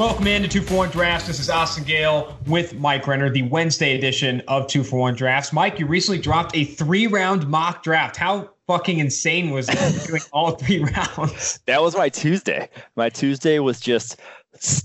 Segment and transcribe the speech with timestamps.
[0.00, 1.26] Welcome in to 2 for 1 Drafts.
[1.26, 5.52] This is Austin Gayle with Mike Renner, the Wednesday edition of 2 for 1 Drafts.
[5.52, 8.16] Mike, you recently dropped a three round mock draft.
[8.16, 10.82] How fucking insane was it doing all three
[11.18, 11.60] rounds?
[11.66, 12.70] That was my Tuesday.
[12.96, 14.18] My Tuesday was just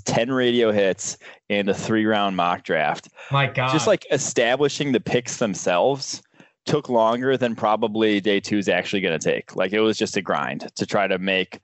[0.03, 1.17] 10 radio hits
[1.49, 3.07] and a three round mock draft.
[3.31, 3.71] My God.
[3.71, 6.21] Just like establishing the picks themselves
[6.65, 9.55] took longer than probably day two is actually going to take.
[9.55, 11.61] Like it was just a grind to try to make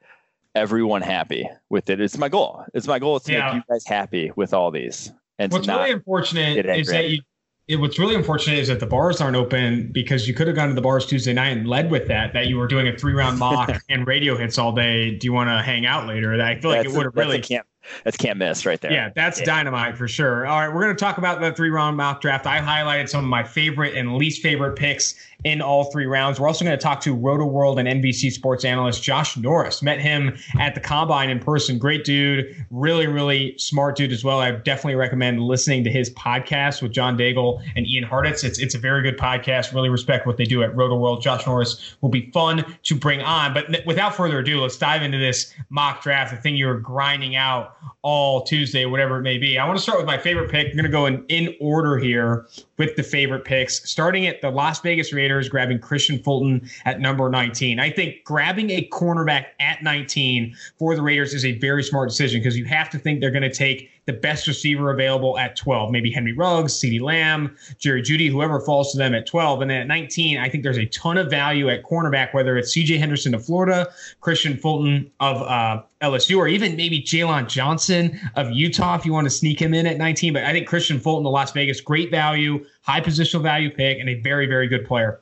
[0.56, 2.00] everyone happy with it.
[2.00, 2.66] It's my goal.
[2.74, 3.46] It's my goal to yeah.
[3.46, 5.12] make you guys happy with all these.
[5.40, 7.22] And what's really unfortunate is that you,
[7.68, 10.70] it, what's really unfortunate is that the bars aren't open because you could have gone
[10.70, 12.34] to the bars Tuesday night and led with that.
[12.34, 15.16] That you were doing a three round mock and radio hits all day.
[15.16, 16.34] Do you want to hang out later?
[16.42, 17.66] I feel like that's it would have really can't
[18.04, 18.92] that's can't miss right there.
[18.92, 19.46] Yeah, that's yeah.
[19.46, 20.46] dynamite for sure.
[20.46, 22.46] All right, we're going to talk about the three round mock draft.
[22.46, 26.40] I highlighted some of my favorite and least favorite picks in all three rounds.
[26.40, 29.82] We're also going to talk to Rotoworld and NBC sports analyst Josh Norris.
[29.82, 31.78] Met him at the combine in person.
[31.78, 34.40] Great dude, really, really smart dude as well.
[34.40, 38.44] I definitely recommend listening to his podcast with John Daigle and Ian Hartitz.
[38.44, 39.74] It's it's a very good podcast.
[39.74, 41.22] Really respect what they do at Rotoworld.
[41.22, 43.54] Josh Norris will be fun to bring on.
[43.54, 47.78] But without further ado, let's dive into this mock draft, the thing you're grinding out
[48.04, 49.60] all Tuesday, whatever it may be.
[49.60, 50.68] I want to start with my favorite pick.
[50.68, 52.48] I'm going to go in, in order here
[52.82, 57.30] with the favorite picks, starting at the Las Vegas Raiders, grabbing Kristian Fulton at number
[57.30, 57.80] 19.
[57.80, 62.42] I think grabbing a cornerback at 19 for the Raiders is a very smart decision
[62.42, 65.92] because you have to think they're going to take the best receiver available at 12.
[65.92, 69.62] Maybe Henry Ruggs, CeeDee Lamb, Jerry Jeudy, whoever falls to them at 12.
[69.62, 72.76] And then at 19, I think there's a ton of value at cornerback, whether it's
[72.76, 73.88] CJ Henderson of Florida,
[74.22, 79.26] Kristian Fulton of uh, LSU, or even maybe Jaylon Johnson of Utah if you want
[79.26, 80.34] to sneak him in at 19.
[80.34, 84.10] But I think Kristian Fulton of Las Vegas, great value, high positional value pick, and
[84.10, 85.22] a very, very good player.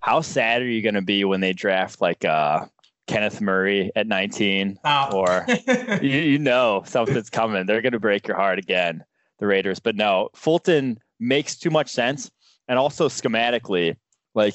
[0.00, 2.66] How sad are you going to be when they draft like uh,
[3.08, 5.08] Kenneth Murray at 19, oh.
[5.12, 5.46] or
[6.02, 7.66] you, you, know something's coming.
[7.66, 9.04] They're going to break your heart again,
[9.38, 9.80] the Raiders.
[9.80, 12.30] But no, Fulton makes too much sense,
[12.68, 13.96] and also schematically,
[14.34, 14.54] like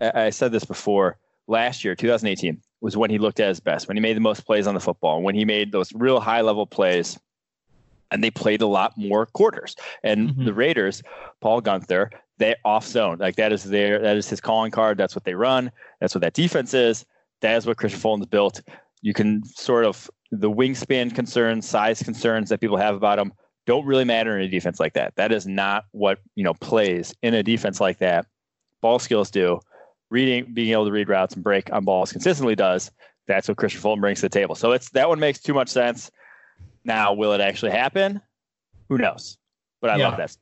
[0.00, 3.96] I said this before, last year, 2018 was when he looked at his best, when
[3.96, 6.66] he made the most plays on the football, when he made those real high level
[6.66, 7.18] plays.
[8.10, 9.74] And they played a lot more quarters.
[10.02, 10.44] And mm-hmm.
[10.44, 11.02] the Raiders,
[11.40, 13.18] Paul Guenther, they off zone.
[13.18, 14.98] Like that is their that is his calling card.
[14.98, 15.70] That's what they run.
[16.00, 17.06] That's what that defense is.
[17.42, 18.62] That is what Kristian Fulton's built.
[19.02, 23.32] You can sort of the wingspan concerns, size concerns that people have about him
[23.66, 25.14] don't really matter in a defense like that.
[25.16, 28.26] That is not what you know plays in a defense like that.
[28.80, 29.60] Ball skills do.
[30.10, 32.90] Reading, being able to read routes and break on balls consistently does.
[33.26, 34.54] That's what Kristian Fulton brings to the table.
[34.54, 36.10] So it's that one makes too much sense.
[36.84, 38.20] Now, will it actually happen?
[38.88, 39.38] Who knows?
[39.80, 40.08] But I yeah.
[40.08, 40.36] love that.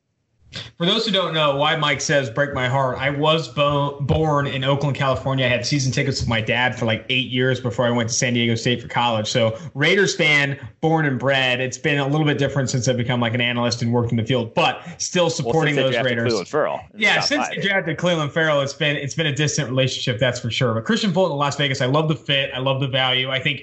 [0.77, 4.47] For those who don't know why Mike says break my heart, I was bo- born
[4.47, 5.45] in Oakland, California.
[5.45, 8.15] I had season tickets with my dad for like eight years before I went to
[8.15, 9.29] San Diego State for college.
[9.29, 11.61] So Raiders fan, born and bred.
[11.61, 14.17] It's been a little bit different since I've become like an analyst and worked in
[14.17, 16.49] the field, but still supporting well, those Raiders.
[16.49, 16.81] Ferrell.
[16.95, 20.51] Yeah, since they drafted Clelin Ferrell, it's been it's been a distant relationship, that's for
[20.51, 20.73] sure.
[20.73, 22.51] But Kristian Fulton in Las Vegas, I love the fit.
[22.53, 23.29] I love the value.
[23.29, 23.61] I think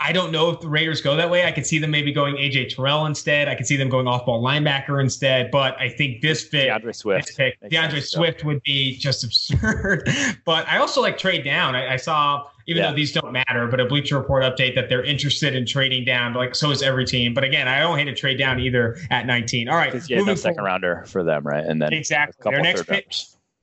[0.00, 1.44] I don't know if the Raiders go that way.
[1.44, 3.48] I could see them maybe going AJ Terrell instead.
[3.48, 5.50] I could see them going off ball linebacker instead.
[5.50, 10.08] But I think this fit, D'Andre Swift, pick, D'Andre Swift would be just absurd.
[10.44, 11.74] but I also like trade down.
[11.74, 12.90] I, I saw, even yeah.
[12.90, 16.34] though these don't matter, but a Bleacher Report update that they're interested in trading down.
[16.34, 17.34] Like so is every team.
[17.34, 19.68] But again, I don't hate a trade down either at 19.
[19.68, 21.64] All right, no second rounder for them, right?
[21.64, 23.12] And then exactly their next pick.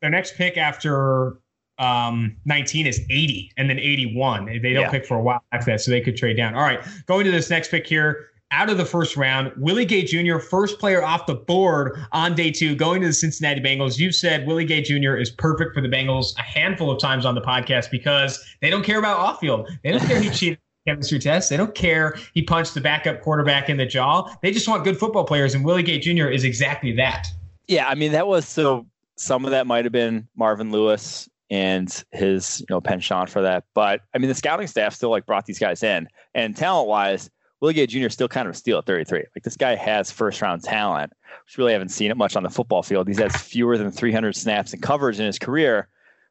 [0.02, 1.40] Their next pick after
[1.78, 4.46] um, 19 is 80 and then 81.
[4.46, 4.90] They don't yeah.
[4.90, 6.56] pick for a while after that, so they could trade down.
[6.56, 8.28] All right, going to this next pick here.
[8.56, 12.52] Out of the first round, Willie Gay Jr., first player off the board on day
[12.52, 14.00] two, going to the Cincinnati Bengals.
[14.00, 15.18] You've said Willie Gay Jr.
[15.18, 18.84] is perfect for the Bengals a handful of times on the podcast because they don't
[18.86, 19.70] care about off field.
[19.84, 21.50] They don't care he cheated chemistry test.
[21.50, 24.34] They don't care he punched the backup quarterback in the jaw.
[24.42, 26.28] They just want good football players, and Willie Gay Jr.
[26.28, 27.28] is exactly that.
[27.68, 28.86] Yeah, I mean that was so.
[29.18, 33.66] Some of that might have been Marvin Lewis and his you know penchant for that.
[33.74, 37.30] But I mean, the scouting staff still like brought these guys in, and talent wise,
[37.62, 38.10] Willie Gay Jr.
[38.10, 39.24] still kind of a steal at 33.
[39.36, 41.14] Like this guy has first round talent,
[41.46, 43.08] which really haven't seen it much on the football field.
[43.08, 45.88] He's has fewer than 300 snaps and coverage in his career.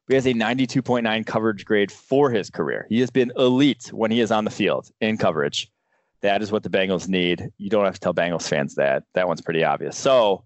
[0.07, 2.85] But he has a 92.9 coverage grade for his career.
[2.89, 5.71] He has been elite when he is on the field in coverage.
[6.21, 7.51] That is what the Bengals need.
[7.57, 9.03] You don't have to tell Bengals fans that.
[9.13, 9.97] That one's pretty obvious.
[9.97, 10.43] So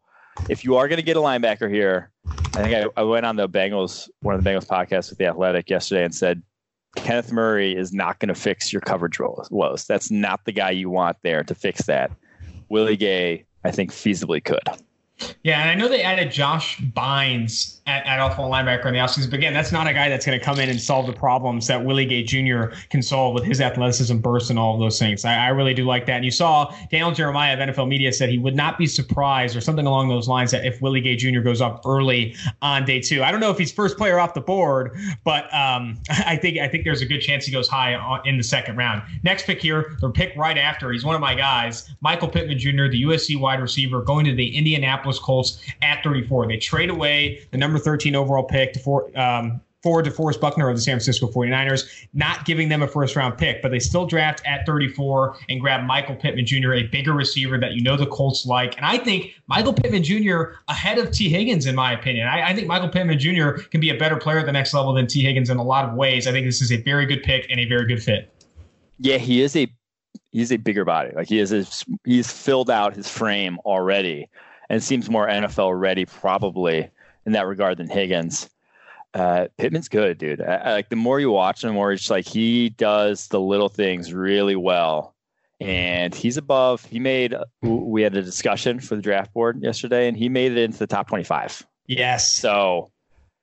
[0.48, 3.36] if you are going to get a linebacker here, I think I, I, went on
[3.36, 6.42] the Bengals, one of the Bengals podcasts with the Athletic yesterday, and said
[6.96, 9.86] Kenneth Murray is not going to fix your coverage woes.
[9.86, 12.12] That's not the guy you want there to fix that.
[12.70, 14.62] Willie Gay, I think, feasibly could.
[15.44, 19.30] Yeah, and I know they added Josh Bynes at, at off linebacker in the offseason.
[19.30, 21.68] But again, that's not a guy that's going to come in and solve the problems
[21.68, 22.76] that Willie Gay Jr.
[22.90, 25.26] can solve with his athleticism, burst, and all of those things.
[25.26, 26.18] I, I, really do like that.
[26.18, 29.62] And you saw Daniel Jeremiah of NFL Media said he would not be surprised or
[29.62, 31.42] something along those lines that if Willie Gay Jr.
[31.42, 33.24] goes up early on day two.
[33.24, 36.68] I don't know if he's first player off the board, but um, I think I
[36.68, 39.02] think there's a good chance he goes high in the second round.
[39.24, 40.92] Next pick here, the pick right after.
[40.92, 44.56] He's one of my guys, Michael Pittman Jr., the USC wide receiver, going to the
[44.56, 46.48] Indianapolis Colts at 34.
[46.48, 49.18] They trade away the number 13 overall pick to four.
[49.18, 53.38] um, forward DeForest Buckner of the San Francisco 49ers, not giving them a first round
[53.38, 57.58] pick, but they still draft at 34 and grab Michael Pittman Jr., a bigger receiver
[57.58, 58.76] that you know the Colts like.
[58.76, 60.56] And I think Michael Pittman Jr.
[60.68, 62.28] ahead of Tee Higgins, in my opinion.
[62.28, 63.52] I, I, think Michael Pittman Jr.
[63.70, 65.88] can be a better player at the next level than Tee Higgins in a lot
[65.88, 66.28] of ways.
[66.28, 68.34] I think this is a very good pick and a very good fit.
[69.00, 69.68] Yeah, he is a
[70.32, 71.12] he's a bigger body.
[71.16, 71.66] Like he is a,
[72.04, 74.28] he's filled out his frame already
[74.70, 76.90] and seems more NFL ready probably
[77.26, 78.50] in that regard than Higgins.
[79.14, 80.42] Uh, Pittman's good, dude.
[80.42, 83.40] I, I, like the more you watch him, the more it's like he does the
[83.40, 85.16] little things really well.
[85.60, 86.86] And he's above.
[86.86, 87.36] He made.
[87.62, 90.88] We had a discussion for the draft board yesterday, and he made it into the
[90.88, 91.66] top twenty-five.
[91.86, 92.34] Yes.
[92.34, 92.92] So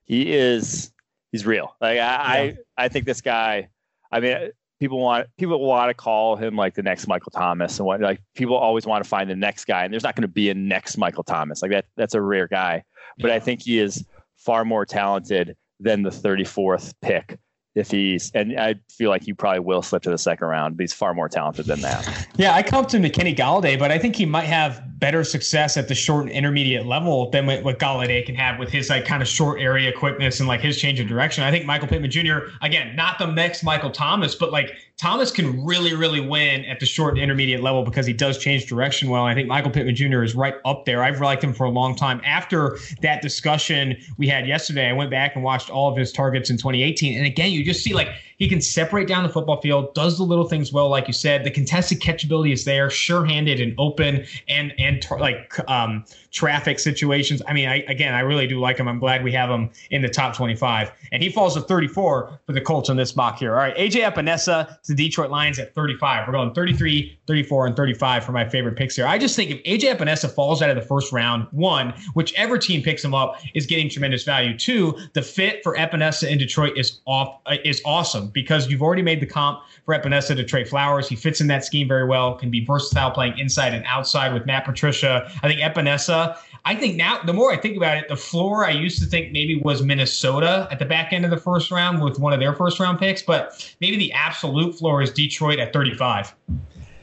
[0.05, 0.93] he is.
[1.33, 1.77] He's real.
[1.79, 2.17] Like I, yeah.
[2.19, 3.69] I, I think this guy.
[4.11, 4.51] I mean,
[4.81, 8.21] people want people want to call him like the next Michael Thomas and what like
[8.35, 10.55] people always want to find the next guy and there's not going to be a
[10.55, 12.83] next Michael Thomas like that that's a rare guy
[13.19, 13.31] but.
[13.31, 14.05] I think he is
[14.37, 17.39] far more talented than the 34th pick
[17.75, 20.85] if he's and I feel like he probably will slip to the second round, but
[20.85, 22.27] he's far more talented than that.
[22.37, 25.77] Yeah, I comped him to Kenny Golladay, but I think he might have better success
[25.77, 29.05] at the short and intermediate level than what, what Golladay can have with his like
[29.05, 31.45] kind of short area quickness and like his change of direction.
[31.45, 32.39] I think Michael Pittman Jr.
[32.63, 36.87] again, not the next Michael Thomas, but like Thomas can really, really win at the
[36.87, 39.25] short and intermediate level because he does change direction well.
[39.25, 40.23] I think Michael Pittman Jr.
[40.23, 41.03] is right up there.
[41.03, 42.23] I've liked him for a long time.
[42.25, 46.49] After that discussion we had yesterday, I went back and watched all of his targets
[46.49, 47.19] in 2018.
[47.19, 50.23] And again, you just see like he can separate down the football field, does the
[50.23, 51.45] little things well, like you said.
[51.45, 57.43] The contested catchability is there, sure-handed and open, and and like um, traffic situations.
[57.47, 58.89] I mean, I, again, I really do like him.
[58.89, 62.53] I'm glad we have him in the top 25, and he falls to 34 for
[62.53, 63.53] the Colts in this mock here.
[63.53, 66.27] All right, AJ Epenesa to the Detroit Lions at 35.
[66.27, 69.07] We're going 33, 34, and 35 for my favorite picks here.
[69.07, 72.83] I just think if AJ Epenesa falls out of the first round, one, whichever team
[72.83, 74.57] picks him up is getting tremendous value.
[74.57, 79.21] Two, the fit for Epenesa in Detroit is off is awesome because you've already made
[79.21, 81.09] the comp for Epenesa to Trey Flowers.
[81.09, 84.47] He fits in that scheme very well, can be versatile playing inside and outside with
[84.47, 85.31] Matt Patricia.
[85.43, 88.71] I think Epenesa, I think now, the more I think about it, the floor I
[88.71, 92.19] used to think maybe was Minnesota at the back end of the first round with
[92.19, 96.35] one of their first round picks, but maybe the absolute floor is Detroit at 35.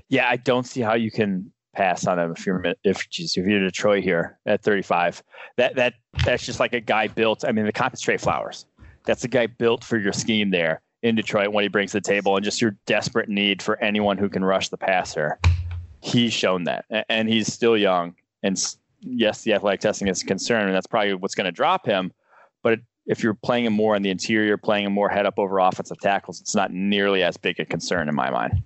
[0.10, 3.46] Yeah, I don't see how you can pass on him if you're if geez, if
[3.46, 5.24] you're Detroit here at 35.
[5.58, 5.94] That that
[6.26, 7.46] that's just like a guy built.
[7.46, 8.66] I mean, the comp is Trey Flowers.
[9.06, 12.02] That's a guy built for your scheme there in Detroit what he brings to the
[12.02, 15.38] table and just your desperate need for anyone who can rush the passer.
[16.02, 18.16] He's shown that, and he's still young.
[18.42, 18.58] And
[19.02, 22.12] yes, the athletic testing is a concern, and that's probably what's going to drop him.
[22.62, 25.60] But if you're playing him more on the interior, playing him more head up over
[25.60, 28.64] offensive tackles, it's not nearly as big a concern in my mind.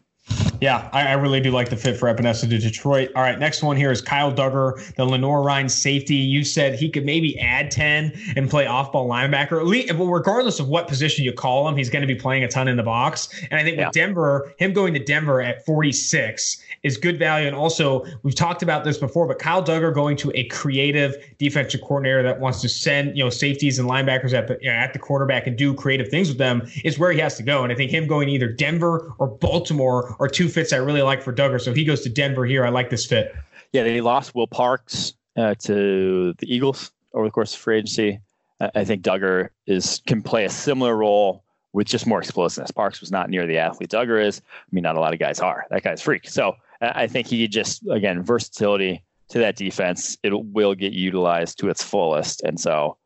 [0.61, 3.11] Yeah, I, I, really do like the fit for Epenesa to Detroit.
[3.15, 6.15] All right, next one here is Kyle Dugger, the Lenoir-Rhyne safety.
[6.15, 9.63] You said he could maybe add 10 and play off ball linebacker.
[9.97, 12.67] Well, regardless of what position you call him, he's going to be playing a ton
[12.67, 13.29] in the box.
[13.51, 13.87] And I think yeah.
[13.87, 17.47] with Denver, him going to Denver at 46 is good value.
[17.47, 21.81] And also, we've talked about this before, but Kyle Dugger going to a creative defensive
[21.81, 24.93] coordinator that wants to send you know safeties and linebackers at the you know, at
[24.93, 27.63] the quarterback and do creative things with them is where he has to go.
[27.63, 31.21] And I think him going either Denver or Baltimore are two fits I really like
[31.21, 31.61] for Dugger.
[31.61, 32.65] So if he goes to Denver here.
[32.65, 33.35] I like this fit.
[33.73, 38.19] Yeah, they lost Will Parks uh, to the Eagles over the course of free agency.
[38.59, 41.43] I think Dugger is can play a similar role
[41.73, 42.71] with just more explosiveness.
[42.71, 44.41] Parks was not near the athlete Dugger is.
[44.41, 45.65] I mean, not a lot of guys are.
[45.69, 46.27] That guy's freak.
[46.27, 50.17] So I think he just again versatility to that defense.
[50.23, 52.97] It will get utilized to its fullest, and so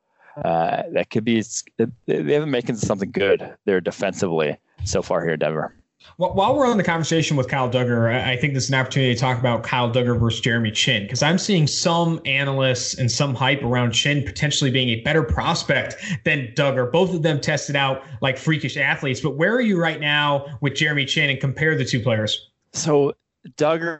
[0.43, 1.43] uh, that could be.
[1.77, 1.85] They
[2.15, 5.75] have been making something good there defensively so far here in Denver.
[6.17, 9.13] Well, while we're on the conversation with Kyle Dugger, I think this is an opportunity
[9.13, 13.35] to talk about Kyle Dugger versus Jeremy Chinn because I'm seeing some analysts and some
[13.35, 16.91] hype around Chinn potentially being a better prospect than Dugger.
[16.91, 20.75] Both of them tested out like freakish athletes, but where are you right now with
[20.75, 22.49] Jeremy Chinn and compare the two players?
[22.73, 23.13] So
[23.57, 23.99] Dugger,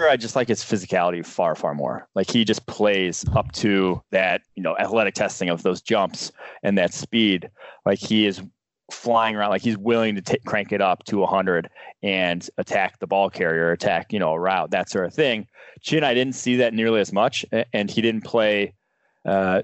[0.00, 2.08] I just like his physicality far, far more.
[2.14, 6.78] Like he just plays up to that, you know, athletic testing of those jumps and
[6.78, 7.50] that speed.
[7.84, 8.42] Like he is
[8.90, 11.68] flying around like he's willing to t- crank it up to 100
[12.02, 15.46] and attack the ball carrier attack you know a route that sort of thing
[15.82, 18.72] Chinn i didn't see that nearly as much and he didn't play
[19.26, 19.60] uh,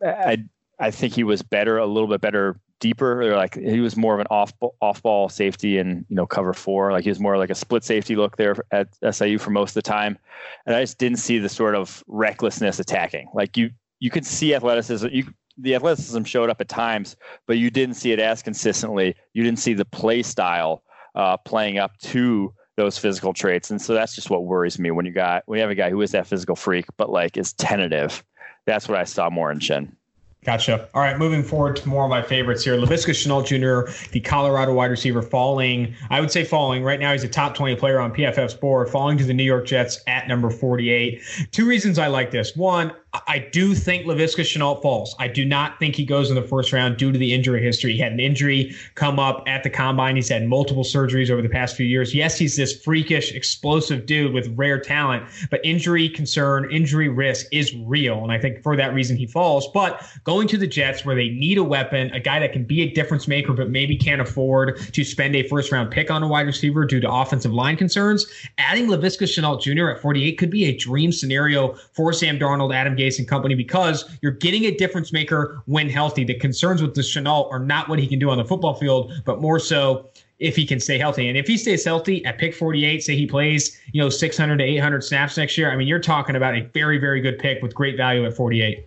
[0.00, 0.38] i
[0.78, 4.14] i think he was better a little bit better deeper or like he was more
[4.14, 7.36] of an off off ball safety and you know cover four like he was more
[7.36, 10.16] like a split safety look there at SIU for most of the time
[10.64, 14.54] and I just didn't see the sort of recklessness attacking like you you could see
[14.54, 15.24] athleticism you
[15.58, 17.16] the athleticism showed up at times,
[17.46, 19.14] but you didn't see it as consistently.
[19.34, 20.82] You didn't see the play style
[21.14, 25.04] uh, playing up to those physical traits, and so that's just what worries me when
[25.04, 27.52] you got when you have a guy who is that physical freak, but like is
[27.54, 28.24] tentative.
[28.66, 29.96] That's what I saw more in Chinn.
[30.44, 30.88] Gotcha.
[30.94, 32.76] All right, moving forward to more of my favorites here.
[32.76, 35.94] Laviska Shenault Jr., the Colorado wide receiver, falling.
[36.10, 36.84] I would say falling.
[36.84, 39.66] Right now, he's a top 20 player on PFF's board, falling to the New York
[39.66, 41.20] Jets at number 48.
[41.50, 42.56] Two reasons I like this.
[42.56, 42.92] One,
[43.26, 45.16] I do think Laviska Shenault falls.
[45.18, 47.94] I do not think he goes in the first round due to the injury history.
[47.94, 50.16] He had an injury come up at the combine.
[50.16, 52.14] He's had multiple surgeries over the past few years.
[52.14, 57.74] Yes, he's this freakish, explosive dude with rare talent, but injury concern, injury risk is
[57.76, 58.22] real.
[58.22, 59.68] And I think for that reason he falls.
[59.72, 62.82] But going to the Jets where they need a weapon, a guy that can be
[62.82, 66.28] a difference maker, but maybe can't afford to spend a first round pick on a
[66.28, 68.26] wide receiver due to offensive line concerns,
[68.58, 69.88] adding Laviska Shenault Jr.
[69.88, 74.18] at 48 could be a dream scenario for Sam Darnold, Adam Gase, and company because
[74.22, 76.24] you're getting a difference maker when healthy.
[76.24, 79.12] The concerns with the Shenault are not what he can do on the football field,
[79.24, 81.28] but more so if he can stay healthy.
[81.28, 84.64] And if he stays healthy at pick 48, say he plays, you know, 600 to
[84.64, 87.74] 800 snaps next year, I mean, you're talking about a very, very good pick with
[87.74, 88.86] great value at 48.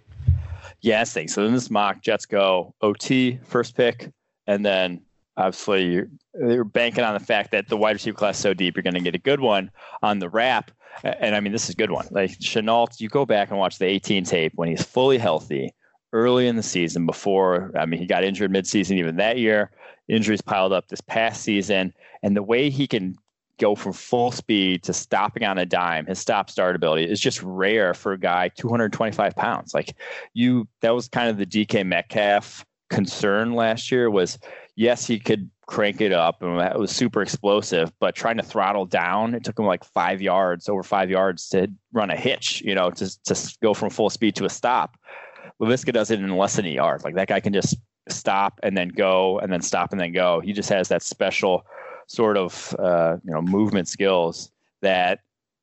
[0.82, 1.46] Yeah, I think so.
[1.46, 4.12] In this mock, Jets go OT first pick,
[4.48, 5.02] and then
[5.38, 8.84] obviously you're, you're banking on the fact that the wide receiver class so deep, you're
[8.84, 9.70] going to get a good one
[10.02, 10.72] on the wrap.
[11.04, 12.08] And I mean, this is a good one.
[12.12, 15.74] Like Shenault, you go back and watch the 18 tape when he's fully healthy
[16.14, 19.72] early in the season before, I mean, he got injured midseason even that year.
[20.08, 21.94] Injuries piled up this past season.
[22.22, 23.16] And the way he can
[23.60, 26.08] go from full speed to stopping on a dime.
[26.08, 29.74] His stop start ability is just rare for a guy 225 pounds.
[29.74, 29.96] Like
[30.34, 34.40] you, that was kind of the DK Metcalf concern last year was
[34.76, 38.86] yes, he could crank it up and it was super explosive, but trying to throttle
[38.86, 42.76] down, it took him like five yards, over five yards to run a hitch, you
[42.76, 44.98] know, to, to go from full speed to a stop.
[45.62, 47.04] Laviska does it in less than a yard.
[47.04, 47.78] Like that guy can just
[48.10, 50.40] stop and then go and then stop and then go.
[50.42, 51.66] He just has that special
[52.08, 54.52] sort of uh, you know movement skills
[54.82, 55.20] that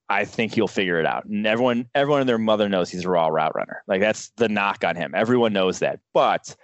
[0.09, 1.27] I think he'll figure it out.
[1.27, 3.83] And everyone, everyone and their mother knows he's a raw route runner.
[3.87, 5.13] Like that's the knock on him.
[5.15, 6.01] Everyone knows that.
[6.15, 6.57] But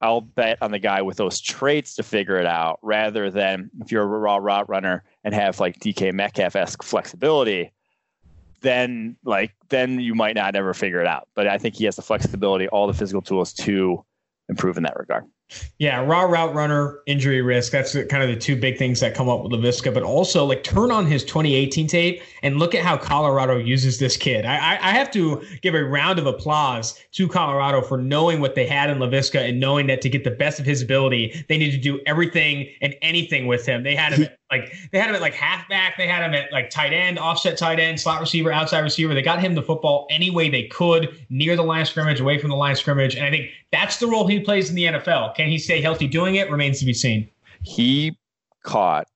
[0.00, 3.90] I'll bet on the guy with those traits to figure it out rather than if
[3.90, 7.72] you're a raw route runner and have like DK Metcalf esque flexibility,
[8.60, 11.28] then like then you might not ever figure it out.
[11.34, 14.04] But I think he has the flexibility, all the physical tools to
[14.48, 15.24] improve in that regard.
[15.78, 17.72] Yeah, raw route runner, injury risk.
[17.72, 19.92] That's kind of the two big things that come up with Laviska.
[19.92, 24.16] But also, like, turn on his 2018 tape and look at how Colorado uses this
[24.16, 24.46] kid.
[24.46, 28.66] I, I have to give a round of applause to Colorado for knowing what they
[28.66, 31.72] had in Laviska and knowing that to get the best of his ability, they need
[31.72, 33.82] to do everything and anything with him.
[33.82, 36.70] They had him like they had him at like halfback, they had him at like
[36.70, 39.14] tight end, offset tight end, slot receiver, outside receiver.
[39.14, 42.38] They got him the football any way they could, near the line of scrimmage, away
[42.38, 43.16] from the line of scrimmage.
[43.16, 45.34] And I think that's the role he plays in the NFL.
[45.34, 46.50] Can he stay healthy doing it?
[46.50, 47.28] Remains to be seen.
[47.62, 48.16] He
[48.62, 49.08] caught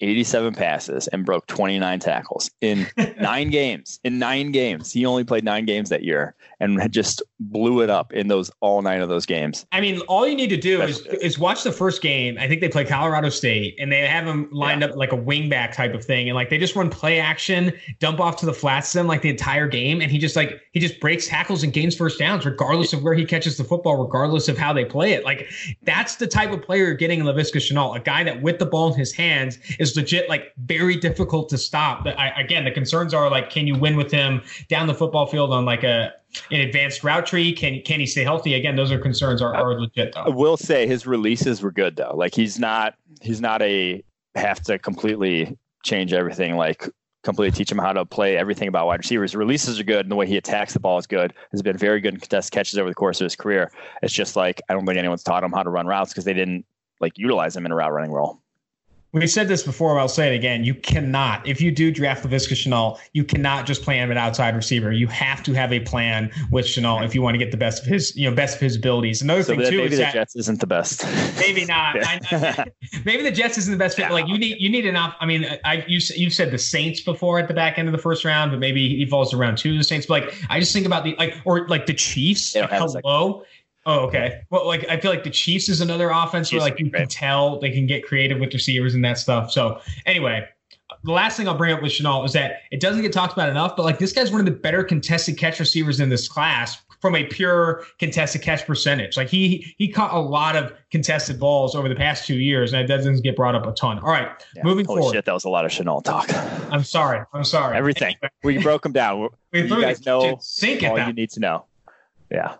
[0.00, 2.86] 87 passes and broke 29 tackles in
[3.20, 3.98] nine games.
[4.04, 8.12] In nine games, he only played nine games that year and just blew it up
[8.12, 9.66] in those all nine of those games.
[9.72, 12.36] I mean, all you need to do is, is watch the first game.
[12.38, 14.88] I think they play Colorado State and they have him lined yeah.
[14.88, 18.20] up like a wingback type of thing, and like they just run play action, dump
[18.20, 21.00] off to the flats them like the entire game, and he just like he just
[21.00, 24.58] breaks tackles and gains first downs regardless of where he catches the football, regardless of
[24.58, 25.24] how they play it.
[25.24, 25.50] Like
[25.82, 28.66] that's the type of player you're getting in Laviska Shenault, a guy that with the
[28.66, 32.04] ball in his hands is is legit like very difficult to stop.
[32.04, 35.26] But I, again, the concerns are like, can you win with him down the football
[35.26, 36.12] field on like a
[36.50, 37.52] an advanced route tree?
[37.52, 38.54] Can can he stay healthy?
[38.54, 40.22] Again, those are concerns are, are legit though.
[40.22, 42.14] I will say his releases were good though.
[42.14, 44.02] Like he's not he's not a
[44.34, 46.88] have to completely change everything like
[47.26, 49.34] completely teach him how to play everything about wide receivers.
[49.34, 51.34] releases are good, and the way he attacks the ball is good.
[51.50, 53.70] Has been very good in contest catches over the course of his career.
[54.02, 56.34] It's just like I don't think anyone's taught him how to run routes because they
[56.34, 56.64] didn't
[57.00, 58.40] like utilize him in a route running role.
[59.12, 60.64] We've said this before, I'll say it again.
[60.64, 64.54] You cannot, if you do draft Laviska Shenault, you cannot just play him an outside
[64.54, 64.92] receiver.
[64.92, 67.82] You have to have a plan with Shenault if you want to get the best
[67.82, 69.22] of his, you know, best of his abilities.
[69.22, 71.04] Another so thing too maybe is the that Jets isn't the best.
[71.38, 71.96] Maybe not.
[72.02, 72.66] I,
[73.04, 74.02] maybe the Jets isn't the best fit.
[74.02, 74.12] Yeah.
[74.12, 75.14] Like you need, you need enough.
[75.18, 78.02] I mean, I you you've said the Saints before at the back end of the
[78.02, 80.06] first round, but maybe he falls around two of the Saints.
[80.06, 82.54] But like I just think about the like or like the Chiefs.
[82.54, 83.44] Hello
[83.86, 84.42] Oh, okay.
[84.50, 87.58] Well, like I feel like the Chiefs is another offense where like you can tell
[87.60, 89.52] they can get creative with receivers and that stuff.
[89.52, 90.46] So anyway,
[91.04, 93.48] the last thing I'll bring up with Shenault is that it doesn't get talked about
[93.48, 96.82] enough, but like this guy's one of the better contested catch receivers in this class
[97.00, 99.16] from a pure contested catch percentage.
[99.16, 102.82] Like he he caught a lot of contested balls over the past two years, and
[102.82, 104.00] it doesn't get brought up a ton.
[104.00, 105.14] All right, yeah, moving holy forward.
[105.14, 106.26] Shit, that was a lot of Shenault talk.
[106.72, 107.24] I'm sorry.
[107.32, 107.76] I'm sorry.
[107.76, 108.16] Everything.
[108.42, 109.28] we broke him down.
[109.52, 111.64] We you guys know sink all you need to know.
[112.30, 112.56] Yeah.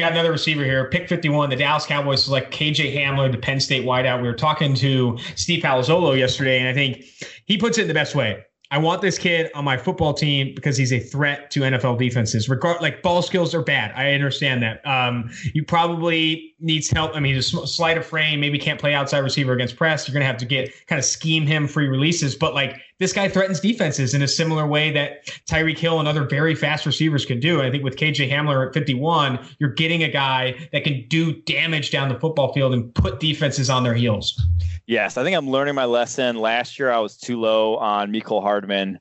[0.00, 1.50] Got another receiver here, pick 51.
[1.50, 4.22] The Dallas Cowboys select KJ Hamler, the Penn State wideout.
[4.22, 7.04] We were talking to Steve Palazzolo yesterday, and I think
[7.44, 8.42] he puts it in the best way.
[8.70, 12.48] I want this kid on my football team because he's a threat to NFL defenses.
[12.48, 13.92] Regard like ball skills are bad.
[13.94, 14.80] I understand that.
[14.86, 17.14] Um, you probably needs help.
[17.14, 20.08] I mean, a slight of frame, maybe can't play outside receiver against press.
[20.08, 22.34] You're gonna have to get kind of scheme him free releases.
[22.36, 26.24] But like this guy threatens defenses in a similar way that Tyreek Hill and other
[26.24, 27.58] very fast receivers can do.
[27.58, 31.40] And I think with KJ Hamler at 51, you're getting a guy that can do
[31.42, 34.40] damage down the football field and put defenses on their heels.
[34.86, 36.36] Yes, I think I'm learning my lesson.
[36.36, 39.00] Last year, I was too low on Mecole Hardman.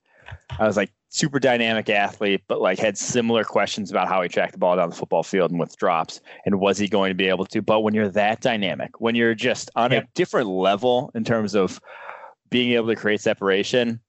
[0.58, 4.54] I was like super dynamic athlete, but like had similar questions about how he tracked
[4.54, 7.28] the ball down the football field and with drops, and was he going to be
[7.28, 7.62] able to?
[7.62, 11.82] But when you're that dynamic, when you're just on a different level in terms of
[12.50, 14.00] being able to create separation,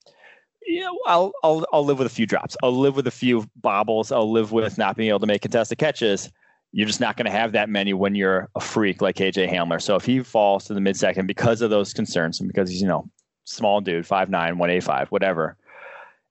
[0.67, 2.57] you know, I'll I'll I'll live with a few drops.
[2.63, 4.13] I'll live with a few bobbles.
[4.13, 6.31] I'll live with not being able to make contested catches
[6.73, 9.83] you're just not going to have that many when you're a freak like AJ Hamler.
[9.83, 12.81] So if he falls to the mid second because of those concerns and because he's,
[12.81, 13.11] you know,
[13.45, 15.57] small dude, 5'9, 185, whatever,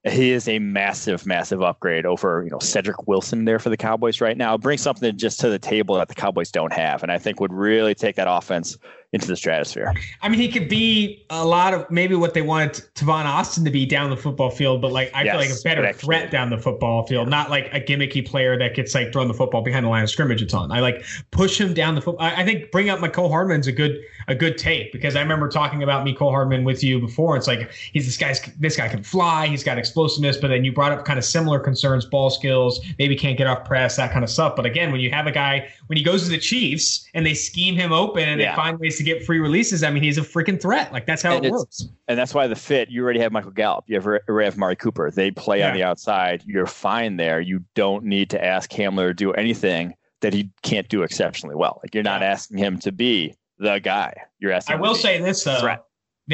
[0.09, 4.21] he is a massive, massive upgrade over, you know, Cedric Wilson there for the Cowboys
[4.21, 4.57] right now.
[4.57, 7.03] Bring something just to the table that the Cowboys don't have.
[7.03, 8.77] And I think would really take that offense
[9.11, 9.91] into the stratosphere.
[10.21, 13.71] I mean, he could be a lot of maybe what they wanted Tavon Austin to
[13.71, 16.51] be down the football field, but like I yes, feel like a better threat down
[16.51, 19.85] the football field, not like a gimmicky player that gets like thrown the football behind
[19.85, 20.71] the line of scrimmage a ton.
[20.71, 22.23] I like push him down the football.
[22.23, 25.49] I, I think bring up Mecole Hardman's a good a good take because I remember
[25.49, 27.35] talking about Mecole Hardman with you before.
[27.35, 30.71] It's like he's this guy's this guy can fly, he's got explosiveness, but then you
[30.71, 34.23] brought up kind of similar concerns, ball skills, maybe can't get off press, that kind
[34.23, 34.55] of stuff.
[34.55, 37.33] But again, when you have a guy when he goes to the Chiefs and they
[37.33, 38.51] scheme him open and yeah.
[38.51, 40.93] they find ways to get free releases, I mean, he's a freaking threat.
[40.93, 41.87] Like that's how and it works.
[42.07, 42.89] And that's why the fit.
[42.89, 43.85] You already have Michael Gallup.
[43.87, 45.09] You have already have Mari Cooper.
[45.09, 45.69] They play yeah.
[45.69, 46.43] on the outside.
[46.45, 47.39] You're fine there.
[47.39, 51.79] You don't need to ask Hamler to do anything that he can't do exceptionally well.
[51.81, 52.31] Like you're not yeah.
[52.31, 54.13] asking him to be the guy.
[54.39, 54.75] You're asking.
[54.75, 55.59] I will say this though.
[55.59, 55.85] Threat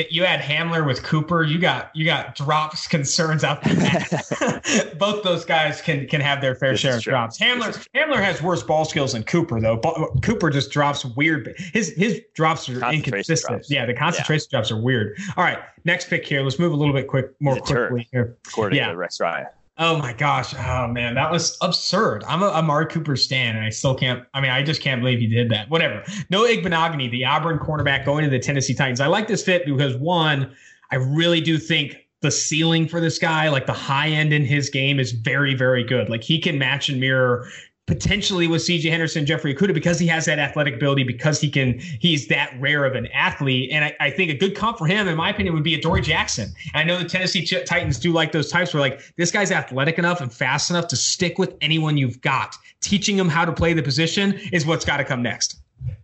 [0.10, 4.62] you had Hamler with Cooper, you got you got drops concerns out there.
[5.00, 7.40] Both those guys can can have their fair this share of drops.
[7.40, 9.78] Hamler Hamler has worse ball skills than Cooper though.
[10.22, 11.56] Cooper just drops weird.
[11.74, 13.62] His his drops are inconsistent.
[13.62, 13.72] Drops.
[13.72, 14.58] Yeah, the concentration yeah.
[14.58, 15.18] drops are weird.
[15.38, 16.42] All right, next pick here.
[16.42, 18.36] Let's move a little bit quick more quickly here.
[18.48, 18.90] According yeah.
[18.90, 19.48] to Rex Ryan.
[19.78, 20.54] Oh my gosh.
[20.58, 22.24] Oh man, that was absurd.
[22.28, 24.26] I'm a, Amari Cooper stan, and I still can't.
[24.34, 25.70] I mean, I just can't believe he did that.
[25.70, 26.04] Whatever.
[26.30, 29.02] Noah Igbinoghene, the Auburn cornerback, going to the Tennessee Titans.
[29.02, 30.56] I like this fit because one,
[30.92, 34.70] I really do think the ceiling for this guy, like the high end in his
[34.70, 36.10] game, is very, very good.
[36.10, 37.46] Like he can match and mirror
[37.88, 41.78] potentially with CJ Henderson, Jeffrey Okudah, because he has that athletic ability, because he can,
[41.80, 43.70] he's that rare of an athlete.
[43.72, 46.02] And I, I think a good comp for him, in my opinion, would be Adoree'
[46.02, 46.52] Jackson.
[46.74, 50.00] And I know the Tennessee Titans do like those types where like this guy's athletic
[50.00, 52.58] enough and fast enough to stick with anyone you've got.
[52.82, 55.60] Teaching him how to play the position is what's got to come next.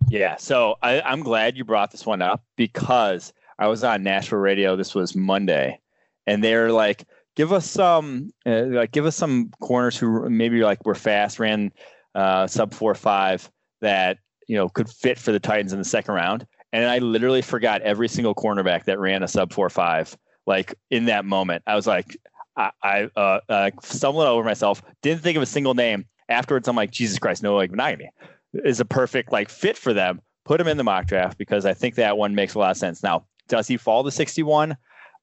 [0.10, 0.36] Yeah.
[0.38, 4.76] So I, I'm glad you brought this one up because I was on Nashville radio.
[4.76, 5.80] This was Monday,
[6.28, 10.86] and they're like, give us some uh, like give us some corners who maybe like
[10.86, 11.72] were fast, ran
[12.16, 13.50] uh, sub four five
[13.82, 14.18] that
[14.48, 16.46] you know could fit for the Titans in the second round.
[16.74, 20.18] And I literally forgot every single cornerback that ran a sub four five.
[20.46, 22.18] Like in that moment, I was like,
[22.58, 24.82] I, I uh, uh, stumbled over myself.
[25.02, 26.06] Didn't think of a single name.
[26.30, 28.10] Afterwards, I'm like, Jesus Christ, no, like Monogamy
[28.54, 30.22] is a perfect like fit for them.
[30.46, 32.78] Put him in the mock draft because I think that one makes a lot of
[32.78, 33.04] sense.
[33.04, 34.76] Now, does he fall to 61?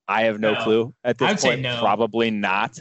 [0.09, 0.63] I have no, no.
[0.63, 1.61] clue at this point.
[1.61, 1.79] No.
[1.81, 2.79] Probably not.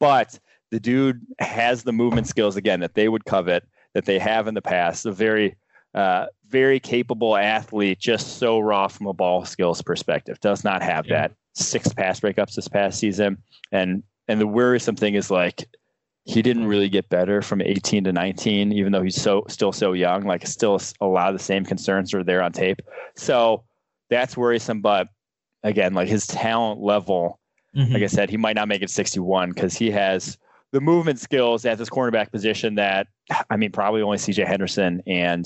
[0.00, 0.38] But
[0.70, 3.64] the dude has the movement skills again that they would covet
[3.94, 5.06] that they have in the past.
[5.06, 5.56] A very,
[5.94, 10.38] uh, very capable athlete, just so raw from a ball skills perspective.
[10.40, 11.28] Does not have yeah.
[11.28, 13.38] that six pass breakups this past season.
[13.72, 15.68] And and the worrisome thing is like
[16.24, 19.94] he didn't really get better from 18 to 19, even though he's so still so
[19.94, 20.24] young.
[20.24, 22.82] Like still a lot of the same concerns are there on tape.
[23.16, 23.64] So
[24.10, 24.80] that's worrisome.
[24.80, 25.08] But
[25.68, 27.38] again, like his talent level,
[27.76, 27.92] mm-hmm.
[27.92, 30.38] like I said, he might not make it 61 because he has
[30.72, 33.06] the movement skills at this cornerback position that,
[33.50, 35.44] I mean, probably only CJ Henderson and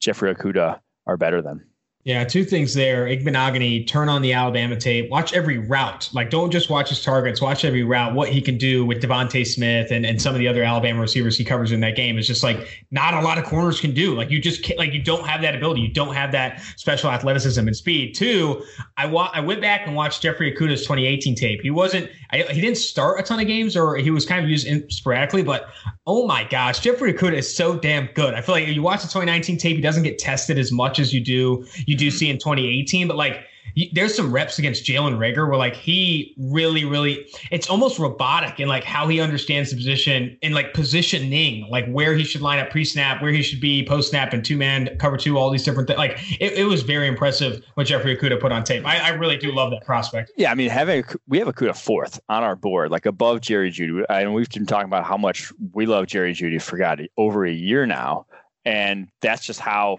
[0.00, 1.64] Jeffrey Okudah are better than.
[2.08, 3.04] Yeah, two things there.
[3.04, 5.10] Igbinoghene, turn on the Alabama tape.
[5.10, 6.08] Watch every route.
[6.14, 7.42] Like, don't just watch his targets.
[7.42, 8.14] Watch every route.
[8.14, 11.36] What he can do with DeVonta Smith and, and some of the other Alabama receivers
[11.36, 14.14] he covers in that game is just like not a lot of corners can do.
[14.14, 15.82] Like, you just can't, like you don't have that ability.
[15.82, 18.14] You don't have that special athleticism and speed.
[18.14, 18.64] Two,
[18.96, 21.60] I wa- I went back and watched Jeffrey Okudah's 2018 tape.
[21.60, 22.10] He wasn't.
[22.30, 24.88] I, he didn't start a ton of games, or he was kind of used in
[24.90, 25.42] sporadically.
[25.42, 25.68] But
[26.06, 28.34] oh my gosh, Jeffrey Okudah is so damn good.
[28.34, 31.14] I feel like you watch the 2019 tape, he doesn't get tested as much as
[31.14, 31.66] you do.
[31.86, 32.16] You do mm-hmm.
[32.16, 33.46] see in 2018, but like
[33.92, 38.68] there's some reps against Jalen Reagor where like he really, really, it's almost robotic in
[38.68, 42.70] like how he understands the position and like positioning, like where he should line up
[42.70, 45.98] pre-snap, where he should be post-snap and two-man cover two, all these different things.
[45.98, 48.86] Like it, it was very impressive what Jeffrey Okudah put on tape.
[48.86, 50.32] I, I, really do love that prospect.
[50.36, 54.04] Yeah, I mean, having we have Okudah fourth on our board, like above Jerry Jeudy.
[54.08, 57.52] And we've been talking about how much we love Jerry Jeudy for God over a
[57.52, 58.26] year now.
[58.64, 59.98] And that's just how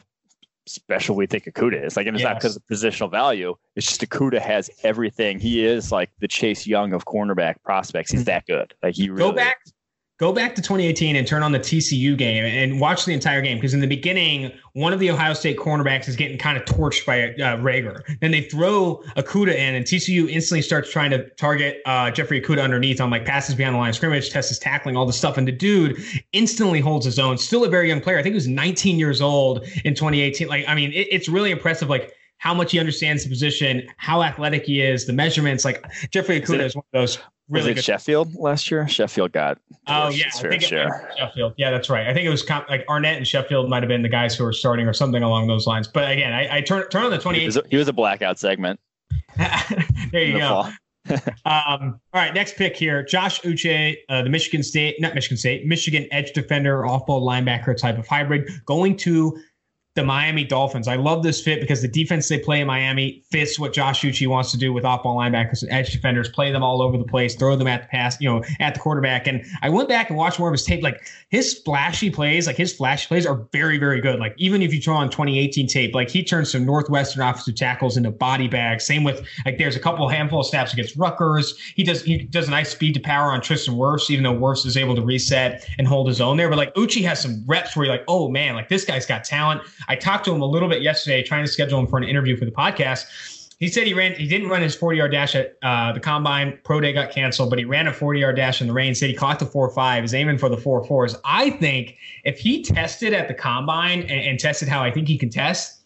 [0.70, 1.98] special we think Okudah is.
[1.98, 2.30] Like, and it's yes.
[2.30, 3.56] not because of positional value.
[3.76, 5.40] It's just Okudah has everything.
[5.40, 8.12] He is like the Chase Young of cornerback prospects.
[8.12, 8.26] He's mm-hmm.
[8.26, 8.74] that good.
[8.82, 9.58] Like he really go back
[10.20, 13.58] go back to 2018 and turn on the TCU game and watch the entire game
[13.58, 17.06] because in the beginning, one of the Ohio State cornerbacks is getting kind of torched
[17.06, 18.02] by uh, Reagor.
[18.20, 22.62] Then they throw Okudah in, and TCU instantly starts trying to target uh, Jeffrey Okudah
[22.62, 25.38] underneath on like passes beyond the line of scrimmage, tests his tackling, all the stuff.
[25.38, 25.98] And the dude
[26.34, 27.38] instantly holds his own.
[27.38, 28.20] Still a very young player.
[28.20, 30.50] I think he was 19 years old in 2018.
[30.50, 31.90] Like, I mean, it, it's really impressive.
[31.90, 35.66] Like, how much he understands the position, how athletic he is, the measurements.
[35.66, 38.88] Like Jeffrey Okudah is, is one of those really was it Sheffield last year?
[38.88, 39.58] Sheffield got
[39.88, 40.62] oh yeah, I think.
[40.64, 41.54] Sheffield.
[41.58, 42.08] Yeah, that's right.
[42.08, 44.44] I think it was comp- like Arnette and Sheffield might have been the guys who
[44.44, 45.88] were starting or something along those lines.
[45.88, 47.40] But again, I, I turn turn on the twenty.
[47.40, 48.80] He, he, was a blackout segment.
[50.12, 50.70] there you go.
[51.46, 55.66] um, all right, next pick here, Josh Uche, uh, the Michigan State, not Michigan State,
[55.66, 59.40] Michigan edge defender, off-ball linebacker type of hybrid, going to
[60.00, 60.88] the Miami Dolphins.
[60.88, 64.28] I love this fit because the defense they play in Miami fits what Josh Uche
[64.28, 67.36] wants to do with off-ball linebackers and edge defenders, play them all over the place,
[67.36, 69.28] throw them at the pass, you know, at the quarterback.
[69.28, 70.82] And I went back and watched more of his tape.
[70.82, 74.22] Like his flashy plays, like his flashy plays are very, very good.
[74.22, 77.98] Like even if you throw on 2018 tape, like he turns some Northwestern offensive tackles
[77.98, 78.86] into body bags.
[78.86, 81.60] Same with like there's a couple handful of snaps against Rutgers.
[81.76, 84.66] He does he does a nice speed to power on Tristan Wirfs, even though Wirfs
[84.66, 86.48] is able to reset and hold his own there.
[86.48, 89.26] But like Uche has some reps where you're like, oh man, like this guy's got
[89.26, 89.62] talent.
[89.90, 92.38] I talked to him a little bit yesterday, trying to schedule him for an interview
[92.38, 93.06] for the podcast.
[93.58, 96.58] He said he ran, he didn't run his 40 yard dash at uh, the combine.
[96.64, 98.96] Pro day got canceled, but he ran a 40 yard dash in the rain.
[98.96, 100.06] Said he caught the four five.
[100.06, 101.16] Is aiming for the four fours.
[101.26, 105.18] I think if he tested at the combine and, and tested how I think he
[105.18, 105.82] can test,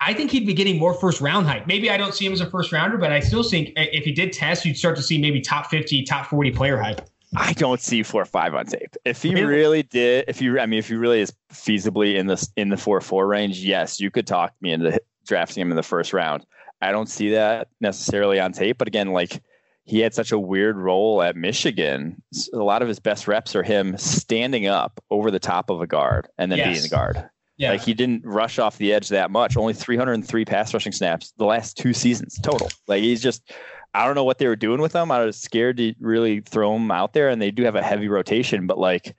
[0.00, 1.68] I think he'd be getting more first round hype.
[1.68, 4.10] Maybe I don't see him as a first rounder, but I still think if he
[4.10, 7.08] did test, you'd start to see maybe top 50, top 40 player hype.
[7.36, 8.94] I don't see four five on tape.
[9.04, 12.48] If he really did, if you, I mean, if he really is feasibly in the
[12.56, 15.82] in the four four range, yes, you could talk me into drafting him in the
[15.82, 16.44] first round.
[16.80, 19.40] I don't see that necessarily on tape, but again, like
[19.84, 22.22] he had such a weird role at Michigan.
[22.52, 25.86] A lot of his best reps are him standing up over the top of a
[25.86, 26.68] guard and then yes.
[26.68, 27.30] being the guard.
[27.56, 27.70] Yeah.
[27.70, 29.56] Like he didn't rush off the edge that much.
[29.56, 32.68] Only 303 pass rushing snaps the last two seasons total.
[32.88, 33.52] Like he's just
[33.94, 35.10] I don't know what they were doing with them.
[35.10, 38.08] I was scared to really throw them out there, and they do have a heavy
[38.08, 39.14] rotation, but like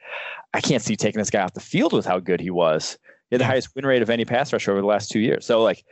[0.54, 2.98] I can't see taking this guy off the field with how good he was.
[3.30, 5.46] He had the highest win rate of any pass rusher over the last two years.
[5.46, 5.84] So like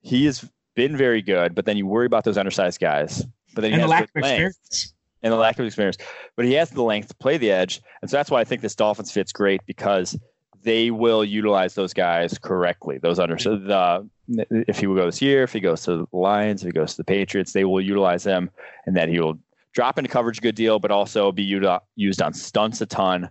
[0.00, 3.24] he has been very good, but then you worry about those undersized guys.
[3.54, 4.94] But then he and has the lack of experience.
[5.22, 5.98] And the lack of experience.
[6.36, 7.82] But he has the length to play the edge.
[8.00, 10.18] And so that's why I think this Dolphins fits great because
[10.62, 12.98] they will utilize those guys correctly.
[12.98, 14.08] Those under the
[14.50, 17.04] if he goes here, if he goes to the Lions, if he goes to the
[17.04, 18.50] Patriots, they will utilize him,
[18.86, 19.38] and that he will
[19.72, 21.42] drop into coverage a good deal, but also be
[21.96, 23.30] used on stunts a ton.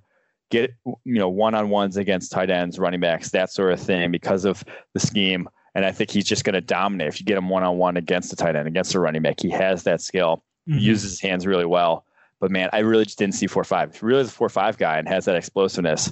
[0.50, 4.12] Get you know one on ones against tight ends, running backs, that sort of thing,
[4.12, 4.64] because of
[4.94, 5.48] the scheme.
[5.76, 7.96] And I think he's just going to dominate if you get him one on one
[7.96, 9.40] against a tight end, against a running back.
[9.40, 10.44] He has that skill.
[10.68, 10.80] Mm-hmm.
[10.80, 12.06] Uses his hands really well.
[12.40, 13.90] But man, I really just didn't see four five.
[13.90, 16.12] If he really is a four five guy and has that explosiveness,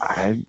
[0.00, 0.44] I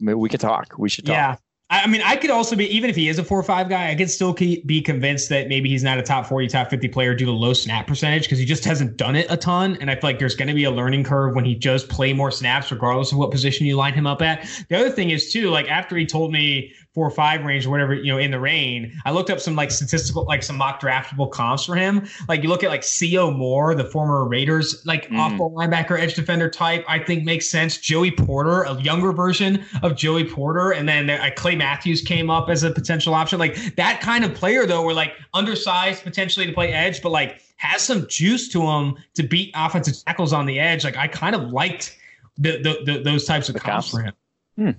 [0.00, 0.74] we could talk.
[0.78, 1.14] We should talk.
[1.14, 1.36] Yeah.
[1.72, 3.90] I mean, I could also be, even if he is a four or five guy,
[3.90, 7.14] I could still be convinced that maybe he's not a top 40, top 50 player
[7.14, 9.78] due to low snap percentage because he just hasn't done it a ton.
[9.80, 12.12] And I feel like there's going to be a learning curve when he does play
[12.12, 14.46] more snaps, regardless of what position you line him up at.
[14.68, 17.70] The other thing is, too, like after he told me four or five range or
[17.70, 18.92] whatever, you know, in the rain.
[19.06, 22.06] I looked up some like statistical, like some mock draftable comps for him.
[22.28, 25.18] Like you look at like Sio Moore, the former Raiders, like mm.
[25.18, 27.78] off ball linebacker, edge defender type, I think makes sense.
[27.78, 30.72] Joey Porter, a younger version of Joey Porter.
[30.72, 33.38] And then uh, Clay Matthews came up as a potential option.
[33.38, 37.40] Like that kind of player, though, we're like undersized potentially to play edge, but like
[37.56, 40.84] has some juice to him to beat offensive tackles on the edge.
[40.84, 41.96] Like I kind of liked
[42.36, 44.12] the, the, the those types of comps for him.
[44.56, 44.70] Hmm.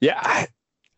[0.00, 0.48] Yeah, I,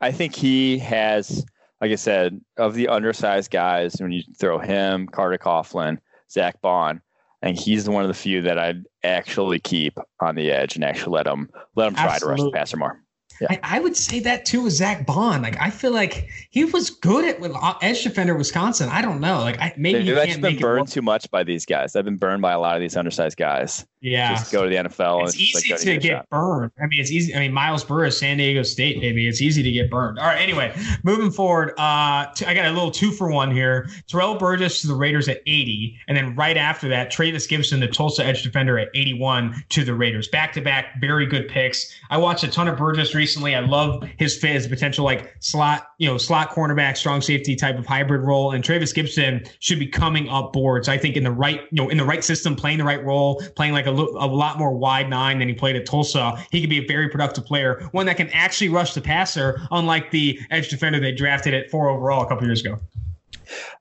[0.00, 1.44] I think he has
[1.80, 5.98] like I said, of the undersized guys, when you throw him, Carter Coughlin,
[6.30, 7.02] Zack Baun,
[7.42, 11.12] and he's one of the few that I'd actually keep on the edge and actually
[11.12, 12.36] let him let him try Absolutely.
[12.36, 13.02] to rush the passer more.
[13.40, 13.48] Yeah.
[13.50, 15.42] I, I, would say that too with Zack Baun.
[15.42, 18.88] Like I feel like he was good at with uh, edge defender Wisconsin.
[18.88, 19.40] I don't know.
[19.40, 21.96] Like I, maybe they've actually been burned too much by these guys.
[21.96, 23.84] I've been burned by a lot of these undersized guys.
[24.00, 25.24] Yeah, just go to the NFL.
[25.24, 26.70] It's easy like to get burned.
[26.80, 27.34] I mean, it's easy.
[27.34, 30.18] I mean, Miles Burris, San Diego State, maybe it's easy to get burned.
[30.18, 30.40] All right.
[30.40, 30.72] Anyway,
[31.02, 33.88] moving forward, uh, I got a little two for one here.
[34.06, 37.88] Terrell Burgess to the Raiders at 80, and then right after that, Trevis Gibson, the
[37.88, 40.28] Tulsa edge defender, at 81 to the Raiders.
[40.28, 41.92] Back to back, very good picks.
[42.08, 43.25] I watched a ton of Burgess recently.
[43.34, 47.78] I love his fit as potential like slot, you know, slot cornerback, strong safety type
[47.78, 48.52] of hybrid role.
[48.52, 50.88] And Trevis Gibson should be coming up boards.
[50.88, 53.42] I think in the right, you know, in the right system, playing the right role,
[53.56, 56.44] playing like a, a lot more wide nine than he played at Tulsa.
[56.50, 60.10] He could be a very productive player, one that can actually rush the passer, unlike
[60.10, 62.78] the edge defender they drafted at four overall a couple years ago.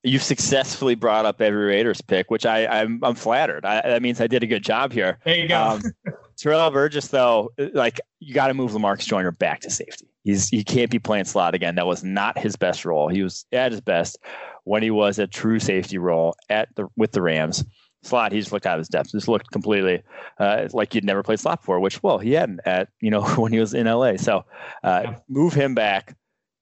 [0.03, 3.65] You've successfully brought up every Raiders pick, which I, I'm, I'm flattered.
[3.65, 5.17] I, that means I did a good job here.
[5.25, 5.59] There you go.
[5.59, 5.81] Um,
[6.37, 10.07] Terrell Burgess, though, like you got to move Lamarcus Joyner back to safety.
[10.23, 11.75] He's he can't be playing slot again.
[11.75, 13.07] That was not his best role.
[13.07, 14.17] He was at his best
[14.63, 17.63] when he was a true safety role at the with the Rams.
[18.03, 19.11] Slot, he just looked out of his depth.
[19.11, 20.03] Just looked completely
[20.39, 23.53] uh, like he'd never played slot before, which well he hadn't at you know when
[23.53, 24.17] he was in LA.
[24.17, 24.45] So
[24.83, 25.15] uh, yeah.
[25.29, 26.15] move him back.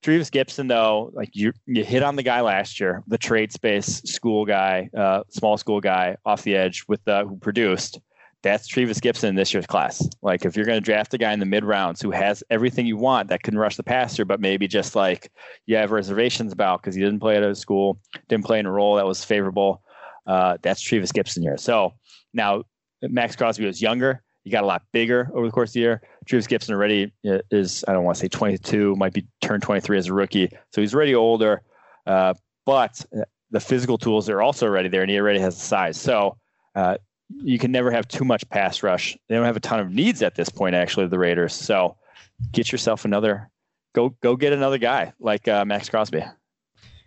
[0.03, 4.01] Trevis Gibson, though, like you, you hit on the guy last year, the trade space
[4.03, 8.01] school guy, uh, small school guy off the edge with uh, who produced
[8.43, 10.07] that's Trevis Gibson in this year's class.
[10.21, 12.85] Like if you're going to draft a guy in the mid rounds who has everything
[12.85, 15.31] you want that can rush the passer, but maybe just like
[15.65, 18.71] you have reservations about because he didn't play at a school, didn't play in a
[18.71, 19.81] role that was favorable.
[20.27, 21.57] Uh, that's Trevis Gibson here.
[21.57, 21.93] So
[22.33, 22.63] now
[23.01, 24.21] Maxx Crosby was younger.
[24.43, 26.01] He got a lot bigger over the course of the year.
[26.27, 30.07] Trevis Gibson already is, I don't want to say 22, might be turned 23 as
[30.07, 30.49] a rookie.
[30.73, 31.61] So he's already older,
[32.05, 32.33] uh,
[32.65, 33.05] but
[33.51, 35.99] the physical tools are also already there and he already has the size.
[35.99, 36.37] So
[36.75, 36.97] uh,
[37.41, 39.17] you can never have too much pass rush.
[39.27, 41.53] They don't have a ton of needs at this point, actually, the Raiders.
[41.53, 41.97] So
[42.51, 43.49] get yourself another,
[43.93, 46.23] go go get another guy like uh, Maxx Crosby.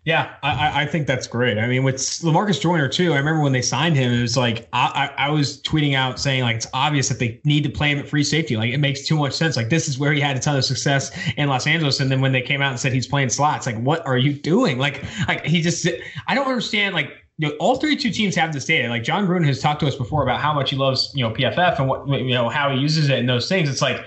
[0.07, 1.59] Yeah, I, I think that's great.
[1.59, 3.13] I mean, with Lamarcus Joyner too.
[3.13, 6.21] I remember when they signed him, it was like I, I, I was tweeting out
[6.21, 8.57] saying like it's obvious that they need to play him at free safety.
[8.57, 9.57] Like it makes too much sense.
[9.57, 12.21] Like this is where he had a ton of success in Los Angeles, and then
[12.21, 14.79] when they came out and said he's playing slots, like what are you doing?
[14.79, 15.89] Like like he just
[16.29, 18.89] I don't understand like you know, all 32 teams have this data.
[18.89, 21.35] Like Jon Gruden has talked to us before about how much he loves, you know,
[21.35, 23.69] PFF and what, you know, how he uses it and those things.
[23.69, 24.05] It's like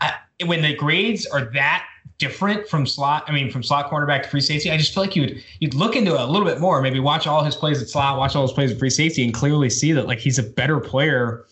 [0.00, 0.14] I,
[0.46, 1.86] when the grades are that
[2.18, 5.14] different from slot, I mean, from slot cornerback to free safety, I just feel like
[5.14, 6.82] you'd you'd look into it a little bit more.
[6.82, 9.32] Maybe watch all his plays at slot, watch all his plays at free safety, and
[9.32, 11.46] clearly see that like he's a better player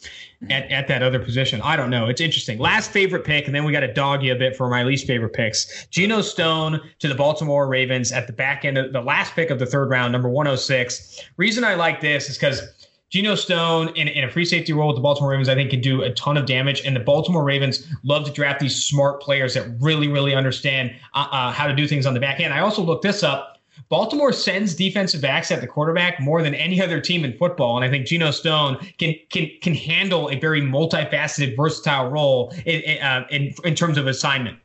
[0.49, 1.61] at, at that other position.
[1.61, 2.07] I don't know.
[2.07, 2.59] It's interesting.
[2.59, 5.07] Last favorite pick, and then we got to dog you a bit for my least
[5.07, 5.87] favorite picks.
[5.91, 9.59] Geno Stone to the Baltimore Ravens at the back end of the last pick of
[9.59, 11.21] the third round, number 106.
[11.37, 12.63] Reason I like this is because
[13.11, 15.81] Geno Stone in, in, a free safety role with the Baltimore Ravens, I think, can
[15.81, 16.81] do a ton of damage.
[16.87, 21.27] And the Baltimore Ravens love to draft these smart players that really, really understand uh,
[21.31, 22.55] uh, how to do things on the back end.
[22.55, 23.60] I also looked this up.
[23.89, 27.85] Baltimore sends defensive backs at the quarterback more than any other team in football, and
[27.85, 33.27] I think Geno Stone can can can handle a very multifaceted, versatile role in uh,
[33.31, 34.59] in, in terms of assignment.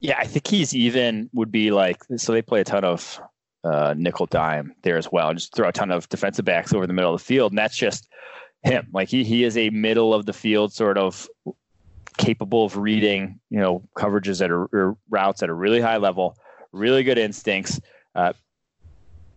[0.00, 2.32] Yeah, I think he's even would be like so.
[2.32, 3.20] They play a ton of
[3.64, 6.92] uh, nickel dime there as well, just throw a ton of defensive backs over the
[6.92, 8.08] middle of the field, and that's just
[8.62, 8.86] him.
[8.92, 11.28] Like he he is a middle of the field sort of
[12.16, 16.36] capable of reading you know coverages at a, routes at a really high level,
[16.72, 17.80] really good instincts.
[18.14, 18.32] Uh,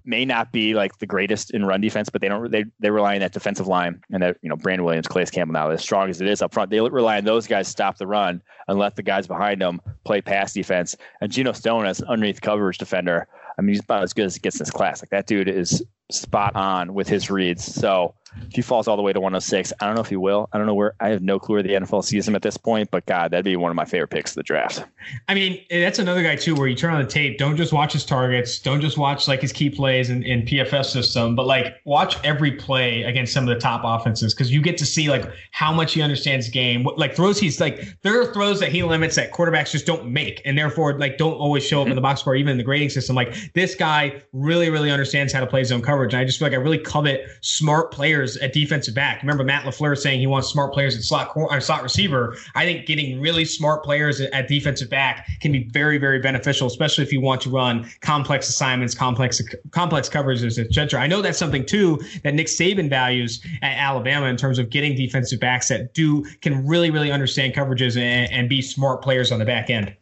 [0.04, 3.16] may not be like the greatest in run defense, but they don't they they rely
[3.16, 6.10] on that defensive line and that you know Brandon Williams, Calais Campbell now as strong
[6.10, 8.80] as it is up front, they rely on those guys to stop the run and
[8.80, 10.96] let the guys behind them play pass defense.
[11.22, 14.36] And Geno Stone as an underneath coverage defender, I mean he's about as good as
[14.36, 15.02] it gets in this class.
[15.02, 17.64] Like that dude is spot on with his reads.
[17.64, 18.16] So
[18.48, 20.50] if he falls all the way to 106, I don't know if he will.
[20.54, 20.94] I don't know where.
[21.00, 22.90] I have no clue where the NFL sees him at this point.
[22.92, 24.84] But God, that'd be one of my favorite picks of the draft.
[25.28, 27.38] I mean, that's another guy too, where you turn on the tape.
[27.38, 28.60] Don't just watch his targets.
[28.60, 32.52] Don't just watch like his key plays in, in PFF system, but like watch every
[32.52, 35.94] play against some of the top offenses because you get to see like how much
[35.94, 36.84] he understands game.
[36.84, 40.08] What like throws he's like there are throws that he limits that quarterbacks just don't
[40.08, 42.64] make, and therefore like don't always show up in the box score, even in the
[42.64, 43.16] grading system.
[43.16, 46.48] Like this guy really, really understands how to play zone coverage, and I just feel
[46.48, 49.22] like I really covet smart players at defensive back.
[49.22, 52.36] Remember Matt LaFleur saying he wants smart players at slot or uh, slot receiver.
[52.56, 57.04] I think getting really smart players at defensive back can be very, very beneficial, especially
[57.04, 61.02] if you want to run complex assignments, complex complex coverages, etc.
[61.02, 64.96] I know that's something too that Nick Saban values at Alabama in terms of getting
[64.96, 69.40] defensive backs that do can really, really understand coverages and, and be smart players on
[69.40, 69.96] the back end.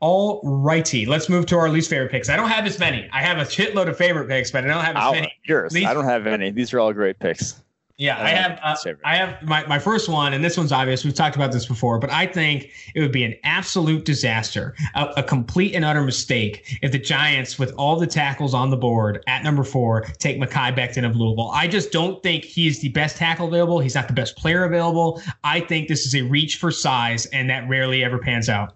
[0.00, 2.30] All righty, let's move to our least favorite picks.
[2.30, 3.08] I don't have as many.
[3.12, 5.32] I have a shitload of favorite picks, but I don't have as I'll, many.
[5.44, 5.72] Yours.
[5.72, 6.50] Least- I don't have any.
[6.50, 7.62] These are all great picks.
[8.00, 8.58] Yeah, I have.
[8.62, 11.04] Uh, I have my, my first one, and this one's obvious.
[11.04, 15.12] We've talked about this before, but I think it would be an absolute disaster, a,
[15.18, 19.22] a, complete and utter mistake if the Giants, with all the tackles on the board
[19.26, 21.50] at number four, take Mekhi Becton of Louisville.
[21.50, 23.80] I just don't think he's the best tackle available.
[23.80, 25.20] He's not the best player available.
[25.44, 28.72] I think this is a reach for size, and that rarely ever pans out.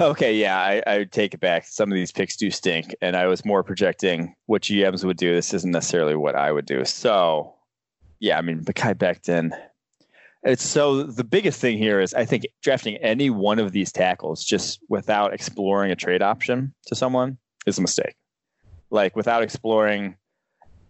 [0.00, 1.64] Okay, yeah, I, I would take it back.
[1.68, 5.32] Some of these picks do stink, and I was more projecting what GMs would do.
[5.32, 6.84] This isn't necessarily what I would do.
[6.84, 7.54] So
[8.24, 9.50] yeah, I mean, Mekhi Becton.
[10.44, 14.42] It's so the biggest thing here is I think drafting any one of these tackles
[14.42, 18.14] just without exploring a trade option to someone is a mistake.
[18.88, 20.16] Like without exploring,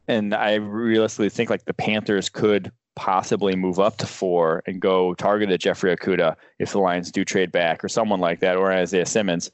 [0.06, 5.14] and I realistically think like the Panthers could possibly move up to four and go
[5.14, 8.72] target a Jeffrey Okudah if the Lions do trade back or someone like that or
[8.72, 9.50] Isaiah Simmons.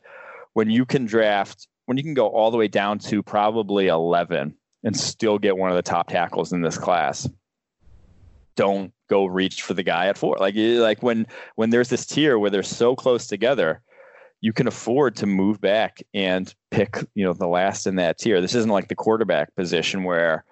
[0.52, 4.54] When you can draft, when you can go all the way down to probably 11
[4.84, 7.26] and still get one of the top tackles in this class,
[8.56, 10.36] don't go reach for the guy at four.
[10.38, 13.82] Like like when when there's this tier where they're so close together,
[14.40, 18.40] you can afford to move back and pick you know the last in that tier.
[18.40, 20.44] This isn't like the quarterback position where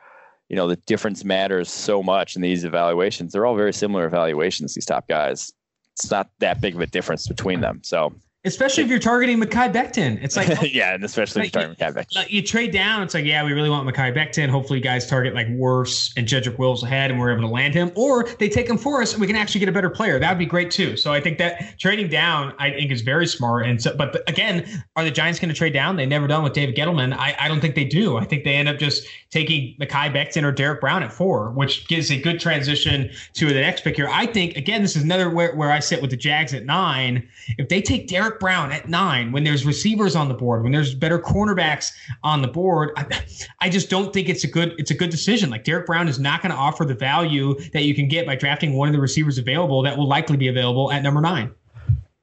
[0.48, 3.32] you know the difference matters so much in these evaluations.
[3.32, 4.74] They're all very similar evaluations.
[4.74, 5.52] These top guys.
[5.92, 7.80] It's not that big of a difference between them.
[7.82, 10.22] So Especially if you're targeting Mekhi Becton.
[10.22, 12.30] It's like yeah, and especially like, if you're targeting Mekhi Becton.
[12.30, 14.48] You trade down, it's like, yeah, we really want Mekhi Becton.
[14.48, 17.90] Hopefully guys target like Wirfs and Jedrick Wills ahead and we're able to land him.
[17.96, 20.20] Or they take him for us and we can actually get a better player.
[20.20, 20.96] That would be great too.
[20.96, 23.66] So I think that trading down, I think is very smart.
[23.66, 25.96] And so but again, are the Giants going to trade down?
[25.96, 27.14] They never done with David Gettleman.
[27.14, 28.18] I, I don't think they do.
[28.18, 31.88] I think they end up just taking Mekhi Becton or Derrick Brown at four, which
[31.88, 34.08] gives a good transition to the next pick here.
[34.08, 37.28] I think again, this is another where, where I sit with the Jags at nine.
[37.58, 40.94] If they take Derrick Brown at nine, when there's receivers on the board, when there's
[40.94, 43.24] better cornerbacks on the board, I,
[43.60, 45.48] I just don't think it's a good it's a good decision.
[45.48, 48.36] Like Derrick Brown is not going to offer the value that you can get by
[48.36, 51.54] drafting one of the receivers available that will likely be available at number nine.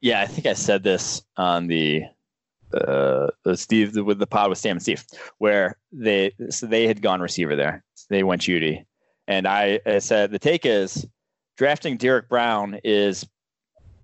[0.01, 2.03] Yeah, I think I said this on the
[2.71, 5.03] uh, Steve with the pod with Sam and Steve,
[5.39, 7.83] where they so they had gone receiver there.
[8.11, 8.85] They went Jeudy,
[9.27, 11.07] and I, I said the take is
[11.57, 13.25] drafting Derrick Brown is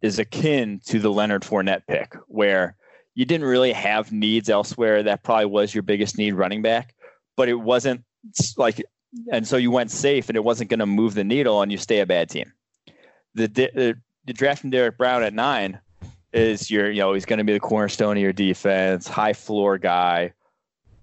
[0.01, 2.75] is akin to the Leonard Fournette pick, where
[3.13, 5.03] you didn't really have needs elsewhere.
[5.03, 6.95] That probably was your biggest need running back,
[7.35, 8.03] but it wasn't
[8.57, 8.81] like,
[9.31, 11.77] and so you went safe and it wasn't going to move the needle and you
[11.77, 12.51] stay a bad team.
[13.35, 15.79] The, the, the drafting Derrick Brown at nine
[16.33, 19.77] is your, you know, he's going to be the cornerstone of your defense, high floor
[19.77, 20.33] guy,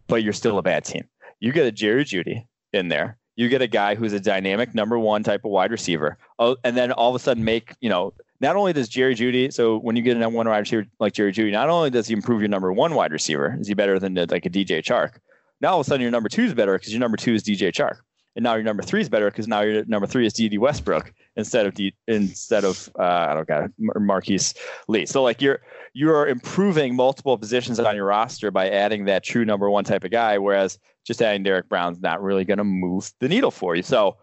[0.06, 1.06] but you're still a bad team.
[1.40, 3.18] You get a Jerry Jeudy in there.
[3.36, 6.18] You get a guy who's a dynamic number one type of wide receiver.
[6.38, 9.52] Oh, and then all of a sudden make, you know, not only does Jerry Jeudy,
[9.52, 12.06] so when you get a number one wide receiver like Jerry Jeudy, not only does
[12.06, 15.18] he improve your number one wide receiver, is he better than like a DJ Chark?
[15.60, 17.42] Now all of a sudden your number two is better because your number two is
[17.42, 17.96] DJ Chark,
[18.36, 21.12] and now your number three is better because now your number three is Dede Westbrook
[21.36, 24.54] instead of D, instead of uh, I don't got Marquise
[24.86, 25.06] Lee.
[25.06, 25.60] So like you're
[25.92, 30.12] you're improving multiple positions on your roster by adding that true number one type of
[30.12, 33.82] guy, whereas just adding Derrick Brown's not really going to move the needle for you.
[33.82, 34.16] So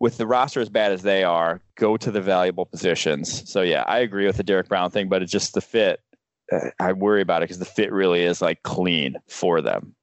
[0.00, 3.48] with the roster as bad as they are, go to the valuable positions.
[3.48, 6.00] So yeah, I agree with the Derrick Brown thing, but it's just the fit.
[6.50, 9.94] Uh, I worry about it because the fit really is like clean for them.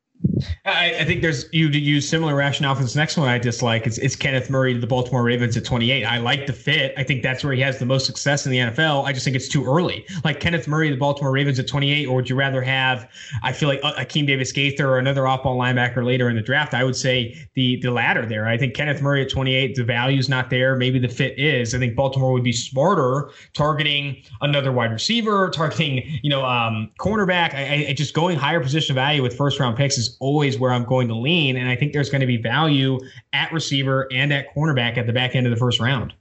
[0.66, 3.28] I, I, think there's you use similar rationale for this next one.
[3.28, 6.04] I dislike it's, it's Kenneth Murray to the Baltimore Ravens at 28.
[6.04, 6.94] I like the fit.
[6.98, 9.06] I think that's where he has the most success in the NFL.
[9.06, 10.06] I just think it's too early.
[10.24, 13.10] Like Kenneth Murray, to the Baltimore Ravens at 28, or would you rather have?
[13.44, 16.74] I feel like Akeem Davis Gaither or another off-ball linebacker later in the draft.
[16.74, 18.48] I would say the the latter there.
[18.48, 20.76] I think Kenneth Murray at 28, the value's not there.
[20.76, 21.74] Maybe the fit is.
[21.74, 27.54] I think Baltimore would be smarter targeting another wide receiver, targeting you know um, cornerback.
[27.54, 30.72] I, I just going higher position value with first round picks is is always where
[30.72, 31.58] I'm going to lean.
[31.58, 33.00] And I think there's going to be value
[33.34, 36.14] at receiver and at cornerback at the back end of the first round.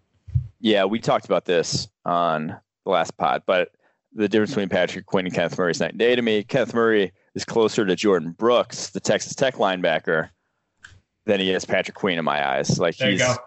[0.61, 3.73] Yeah, we talked about this on the last pod, but
[4.13, 6.43] the difference between Patrick Queen and Kenneth Murray is night and day to me.
[6.43, 10.31] Kenneth Murray is closer to Jordyn Brooks, the Texas Tech linebacker,
[11.27, 12.79] than he is Patrick Queen in my eyes.
[12.79, 13.39] Like there he's,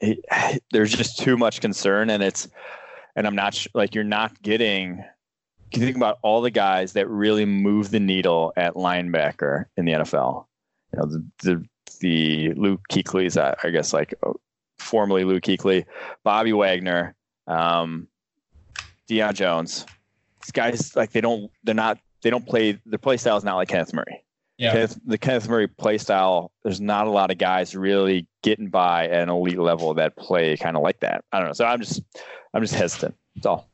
[0.00, 0.22] he,
[0.72, 2.48] there's just too much concern, and it's,
[3.14, 5.04] and I'm not like you're not getting
[5.72, 9.92] you think about all the guys that really move the needle at linebacker in the
[9.92, 10.46] NFL,
[10.92, 11.68] you know, the the,
[12.00, 14.36] the Luke Kuechly's, I, I guess, like oh,
[14.78, 15.84] formerly Luke Kuechly,
[16.24, 17.14] Bobby Wagner,
[17.46, 18.08] um,
[19.08, 19.86] Deion Jones.
[20.42, 23.56] These guys, like, they don't, they're not, they don't play, their play style is not
[23.56, 24.24] like Kenneth Murray.
[24.58, 24.72] Yeah.
[24.72, 29.06] Kenneth, the Kenneth Murray play style, there's not a lot of guys really getting by
[29.06, 31.24] at an elite level that play kind of like that.
[31.32, 31.52] I don't know.
[31.52, 32.02] So I'm just,
[32.54, 33.16] I'm just hesitant.
[33.34, 33.68] That's all.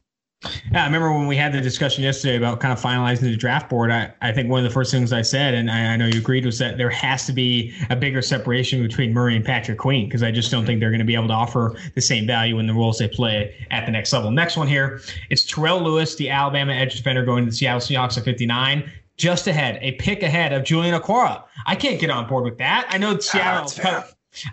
[0.73, 3.69] Yeah, I remember when we had the discussion yesterday about kind of finalizing the draft
[3.69, 3.91] board.
[3.91, 6.19] I, I think one of the first things I said, and I, I know you
[6.19, 10.07] agreed, was that there has to be a bigger separation between Murray and Patrick Queen
[10.07, 12.59] because I just don't think they're going to be able to offer the same value
[12.59, 14.31] in the roles they play at the next level.
[14.31, 18.19] Next one here, it's Terrell Lewis, the Alabama edge defender, going to the Seattle Seahawks
[18.19, 21.45] at 59 just ahead, a pick ahead of Julian Okwara.
[21.67, 22.87] I can't get on board with that.
[22.89, 23.71] I know ah, Seattle.
[23.85, 24.05] Oh,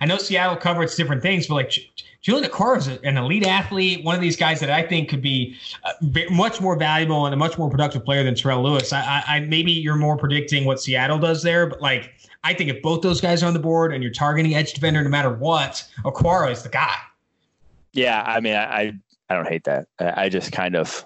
[0.02, 1.74] I know Seattle covers different things, but like
[2.22, 5.56] Julian Okwara is an elite athlete, one of these guys that I think could be
[5.84, 5.94] uh,
[6.30, 8.92] much more valuable and a much more productive player than Terrell Lewis.
[8.92, 12.14] I, I, I, maybe you're more predicting what Seattle does there, but like
[12.44, 15.02] I think if both those guys are on the board and you're targeting edge defender
[15.02, 16.96] no matter what, Okwara is the guy.
[17.94, 18.94] Yeah, I mean, I
[19.30, 19.88] I don't hate that.
[20.00, 21.06] I, I just kind of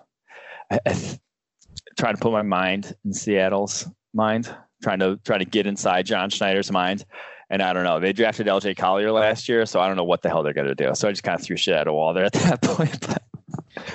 [1.97, 6.29] trying to put my mind in Seattle's mind, trying to try to get inside John
[6.29, 7.05] Schneider's mind.
[7.53, 7.99] And I don't know.
[7.99, 9.19] They drafted LJ Collier uh-huh.
[9.19, 10.95] last year, so I don't know what the hell they're going to do.
[10.95, 12.99] So I just kind of threw shit at a wall there at that point.
[12.99, 13.21] But,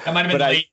[0.05, 0.67] that might have been late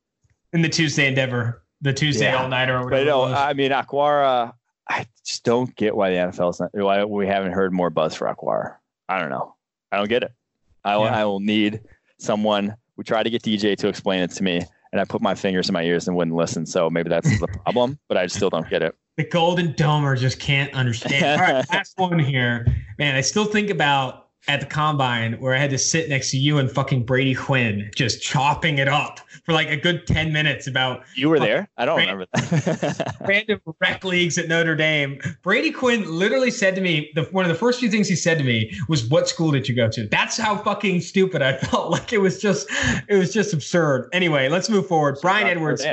[0.54, 2.86] I, in the Tuesday endeavor, the Tuesday yeah, all nighter.
[2.88, 4.54] But no, I mean Okwara.
[4.88, 8.28] I just don't get why the NFL's not, why we haven't heard more buzz for
[8.28, 8.76] Okwara.
[9.10, 9.56] I don't know.
[9.92, 10.32] I don't get it.
[10.84, 11.22] I will, yeah.
[11.22, 11.82] I will need
[12.20, 12.76] someone.
[12.98, 14.62] We tried to get DJ to explain it to me,
[14.92, 16.68] and I put my fingers in my ears and wouldn't listen.
[16.68, 20.40] So maybe that's the problem, but I still don't get it the Golden Domer just
[20.40, 21.42] can't understand.
[21.42, 22.66] All right, last one here.
[23.00, 26.38] Man, I still think about at the combine where I had to sit next to
[26.38, 30.68] you and fucking Brady Quinn just chopping it up for like a good 10 minutes
[30.68, 31.68] about you were there?
[31.78, 33.16] I don't random, remember that.
[33.28, 35.20] random rec leagues at notre dame.
[35.42, 38.38] Brady quinn literally said to me the, one of the first few things he said
[38.38, 40.08] to me was what school did you go to?
[40.08, 41.92] That's how fucking stupid i felt.
[41.92, 42.70] Like it was just
[43.08, 44.10] it was just absurd.
[44.14, 45.18] Anyway let's move forward.
[45.22, 45.86] Bryan edwards.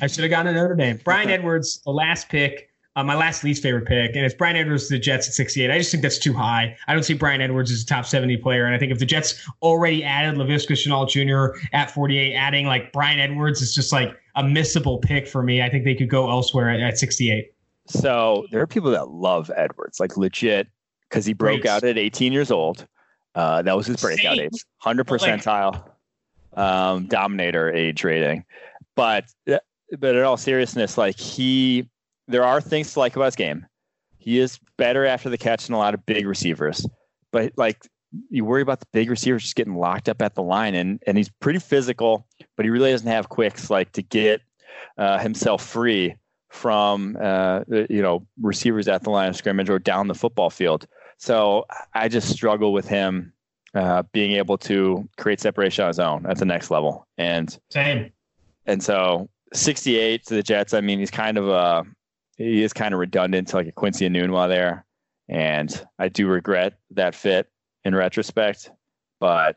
[0.00, 1.00] I should have gone to notre dame.
[1.04, 4.88] Bryan edwards the last pick uh, my last least favorite pick, and it's Bryan Edwards
[4.88, 5.70] to the Jets at 68.
[5.70, 6.76] I just think that's too high.
[6.86, 8.66] I don't see Bryan Edwards as a top 70 player.
[8.66, 11.58] And I think if the Jets already added Laviska Shenault Jr.
[11.72, 15.62] at 48, adding like Bryan Edwards is just like a missable pick for me.
[15.62, 17.52] I think they could go elsewhere at, at 68.
[17.86, 20.68] So there are people that love Edwards, like legit,
[21.08, 21.70] because he broke Great.
[21.70, 22.86] out at 18 years old.
[23.34, 24.46] Uh, that was his breakout Same.
[24.46, 25.82] age, 100 percentile
[26.54, 28.44] um, dominator age rating.
[28.94, 31.88] But but in all seriousness, like he
[32.32, 33.66] there are things to like about his game.
[34.18, 36.86] He is better after the catch than a lot of big receivers,
[37.32, 37.86] but like
[38.30, 41.16] you worry about the big receivers just getting locked up at the line, and and
[41.16, 42.26] he's pretty physical,
[42.56, 44.40] but he really doesn't have quicks like to get
[44.98, 46.14] uh, himself free
[46.50, 50.86] from uh, you know receivers at the line of scrimmage or down the football field.
[51.16, 53.32] So I just struggle with him
[53.74, 57.06] uh, being able to create separation on his own at the next level.
[57.16, 58.12] And same.
[58.66, 60.74] And so 68 to the Jets.
[60.74, 61.84] I mean, he's kind of a
[62.42, 64.84] he is kind of redundant to like a Quincy Enunwa there.
[65.28, 67.48] And I do regret that fit
[67.84, 68.70] in retrospect.
[69.20, 69.56] But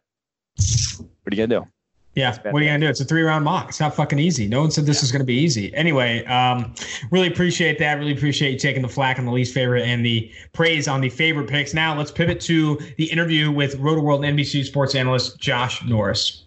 [0.97, 1.67] what are you gonna do?
[2.13, 2.87] Yeah, what are you gonna do?
[2.87, 3.69] It's a three round mock.
[3.69, 4.47] It's not fucking easy.
[4.47, 5.73] No one said this was gonna be easy.
[5.75, 6.73] Anyway, um,
[7.11, 7.95] really appreciate that.
[7.95, 11.09] Really appreciate you taking the flack on the least favorite and the praise on the
[11.09, 11.73] favorite picks.
[11.73, 16.44] Now let's pivot to the interview with Rotoworld NBC sports analyst Josh Norris.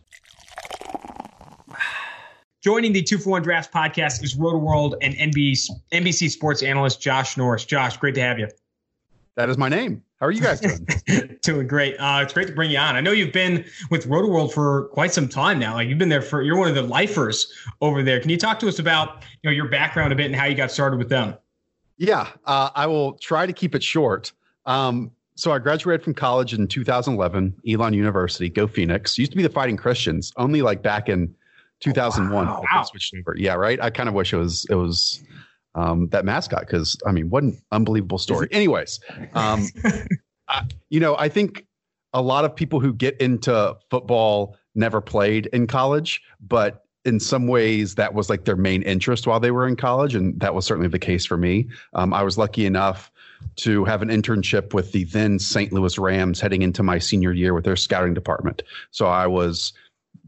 [2.61, 7.37] Joining the Two for One Drafts podcast is Rotoworld and NBC, NBC sports analyst Josh
[7.37, 7.65] Norris.
[7.65, 8.49] Josh, great to have you.
[9.37, 10.03] That is my name.
[10.19, 11.39] How are you guys doing?
[11.43, 11.95] doing great.
[11.99, 12.97] Uh, it's great to bring you on.
[12.97, 15.75] I know you've been with Rotoworld for quite some time now.
[15.75, 18.19] Like you've been there for you're one of the lifers over there.
[18.19, 20.57] Can you talk to us about you know your background a bit and how you
[20.57, 21.37] got started with them?
[21.97, 24.33] Yeah, uh, I will try to keep it short.
[24.67, 28.49] Um, so I graduated from college in 2011, Elon University.
[28.51, 29.17] Go Phoenix!
[29.17, 30.33] Used to be the Fighting Christians.
[30.37, 31.33] Only like back in
[31.81, 32.63] 2001 wow.
[32.73, 32.83] wow.
[32.83, 33.35] switched over.
[33.37, 33.81] Yeah, right.
[33.81, 35.23] I kind of wish it was it was
[35.75, 38.49] um, that mascot because I mean, what an unbelievable story.
[38.53, 39.01] Anyways,
[39.35, 39.67] um,
[40.49, 41.67] I, you know, I think
[42.13, 47.47] a lot of people who get into football never played in college, but in some
[47.47, 50.67] ways that was like their main interest while they were in college, and that was
[50.67, 51.69] certainly the case for me.
[51.95, 53.11] Um, I was lucky enough
[53.57, 55.73] to have an internship with the then St.
[55.73, 58.63] Louis Rams heading into my senior year with their scouting department.
[58.91, 59.73] So I was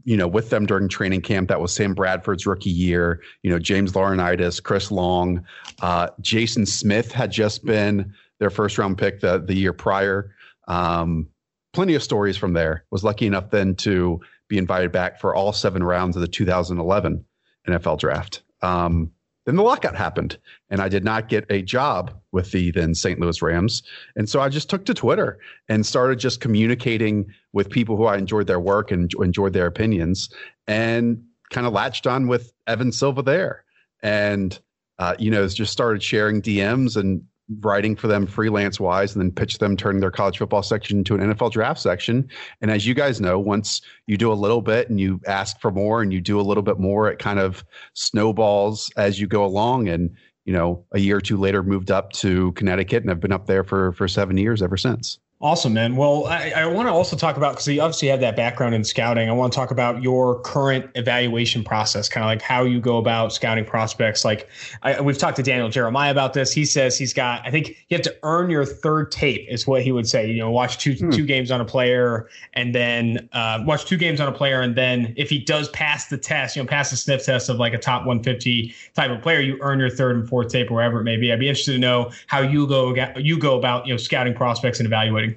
[0.03, 1.49] you know, with them during training camp.
[1.49, 3.21] That was Sam Bradford's rookie year.
[3.43, 5.45] You know, James Laurinaitis, Chris Long,
[5.81, 10.33] uh, Jason Smith had just been their first round pick the the year prior.
[10.67, 11.29] Um,
[11.73, 12.85] plenty of stories from there.
[12.91, 17.25] Was lucky enough then to be invited back for all seven rounds of the 2011
[17.67, 18.43] NFL draft.
[18.61, 19.11] Um,
[19.51, 20.37] then the lockout happened,
[20.69, 23.19] and I did not get a job with the then St.
[23.19, 23.83] Louis Rams.
[24.15, 28.15] And so I just took to Twitter and started just communicating with people who I
[28.15, 30.29] enjoyed their work and enjoyed their opinions,
[30.67, 33.65] and kind of latched on with Evan Silva there.
[34.01, 34.57] And
[34.99, 37.21] uh, you know, just started sharing DMs and
[37.59, 41.15] writing for them freelance wise and then pitch them turning their college football section into
[41.15, 42.27] an NFL draft section.
[42.61, 45.71] And as you guys know, once you do a little bit and you ask for
[45.71, 49.43] more and you do a little bit more, it kind of snowballs as you go
[49.43, 49.89] along.
[49.89, 53.31] And, you know, a year or two later moved up to Connecticut and I've been
[53.31, 55.19] up there for for seven years ever since.
[55.43, 55.95] Awesome, man.
[55.95, 58.83] Well, I, I want to also talk about because you obviously have that background in
[58.83, 59.27] scouting.
[59.27, 62.97] I want to talk about your current evaluation process, kind of like how you go
[62.97, 64.23] about scouting prospects.
[64.23, 64.47] Like
[64.83, 66.51] I, we've talked to Daniel Jeremiah about this.
[66.51, 67.41] He says he's got.
[67.43, 70.29] I think you have to earn your third tape, is what he would say.
[70.29, 71.09] You know, watch two hmm.
[71.09, 74.75] two games on a player, and then uh, watch two games on a player, and
[74.75, 77.73] then if he does pass the test, you know, pass the sniff test of like
[77.73, 81.01] a top 150 type of player, you earn your third and fourth tape, or wherever
[81.01, 81.33] it may be.
[81.33, 84.79] I'd be interested to know how you go you go about you know scouting prospects
[84.79, 85.30] and evaluating.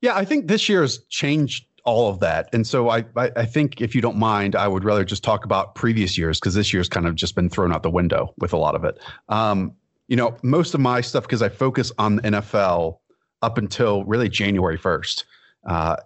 [0.00, 2.48] Yeah, I think this year has changed all of that.
[2.52, 5.44] And so I, I, I think if you don't mind, I would rather just talk
[5.44, 8.52] about previous years because this year's kind of just been thrown out the window with
[8.52, 8.98] a lot of it.
[9.28, 9.72] Um,
[10.08, 12.98] you know, most of my stuff because I focus on the NFL
[13.42, 15.24] up until really January first.
[15.66, 15.96] Uh,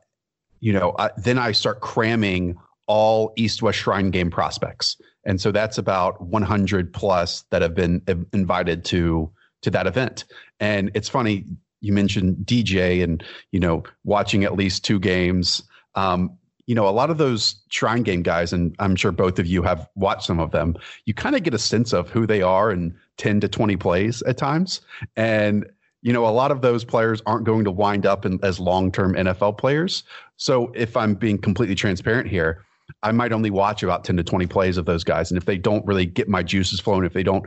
[0.61, 5.51] you know, I, then I start cramming all East West Shrine Game prospects, and so
[5.51, 9.31] that's about 100 plus that have been invited to
[9.63, 10.25] to that event.
[10.61, 11.47] And it's funny
[11.85, 13.23] you mentioned DJ and
[13.53, 15.63] you know watching at least two games.
[15.95, 19.47] Um, you know, a lot of those Shrine Game guys, and I'm sure both of
[19.47, 20.77] you have watched some of them.
[21.05, 24.23] You kind of get a sense of who they are in 10 to 20 plays
[24.23, 24.81] at times,
[25.17, 25.67] and
[26.01, 29.15] you know, a lot of those players aren't going to wind up in, as long-term
[29.15, 30.05] NFL players.
[30.37, 32.65] So, if I'm being completely transparent here,
[33.03, 35.59] I might only watch about 10 to 20 plays of those guys, and if they
[35.59, 37.45] don't really get my juices flowing, if they don't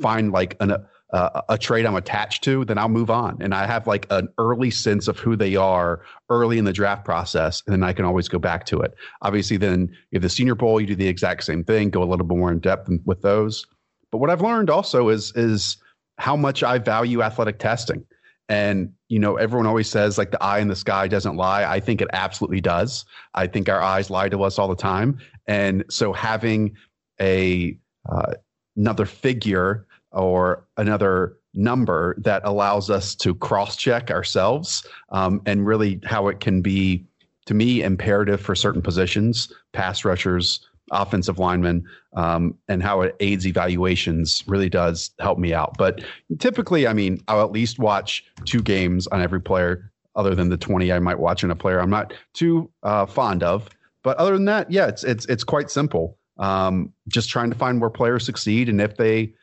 [0.00, 0.76] find like an
[1.12, 3.36] uh, a trade I'm attached to, then I'll move on.
[3.40, 6.00] And I have like an early sense of who they are
[6.30, 8.94] early in the draft process, and then I can always go back to it.
[9.20, 12.26] Obviously, then if the Senior Bowl, you do the exact same thing, go a little
[12.26, 13.66] bit more in depth with those.
[14.10, 15.76] But what I've learned also is is
[16.18, 18.04] how much I value athletic testing.
[18.48, 21.64] And you know, everyone always says like the eye in the sky doesn't lie.
[21.64, 23.04] I think it absolutely does.
[23.34, 25.18] I think our eyes lie to us all the time.
[25.46, 26.76] And so having
[27.20, 27.76] a
[28.10, 28.34] uh,
[28.76, 36.00] another figure or another number that allows us to cross check ourselves um, and really
[36.04, 37.04] how it can be
[37.44, 41.84] to me imperative for certain positions pass rushers offensive linemen
[42.14, 45.76] um, and how it aids evaluations really does help me out.
[45.78, 46.04] But
[46.38, 50.56] typically i mean i'll at least watch two games on every player other than the
[50.56, 53.68] 20 i might watch in a player i'm not too uh, fond of.
[54.02, 56.18] But other than that yeah it's it's it's quite simple.
[56.38, 59.34] Um, just trying to find where players succeed and if they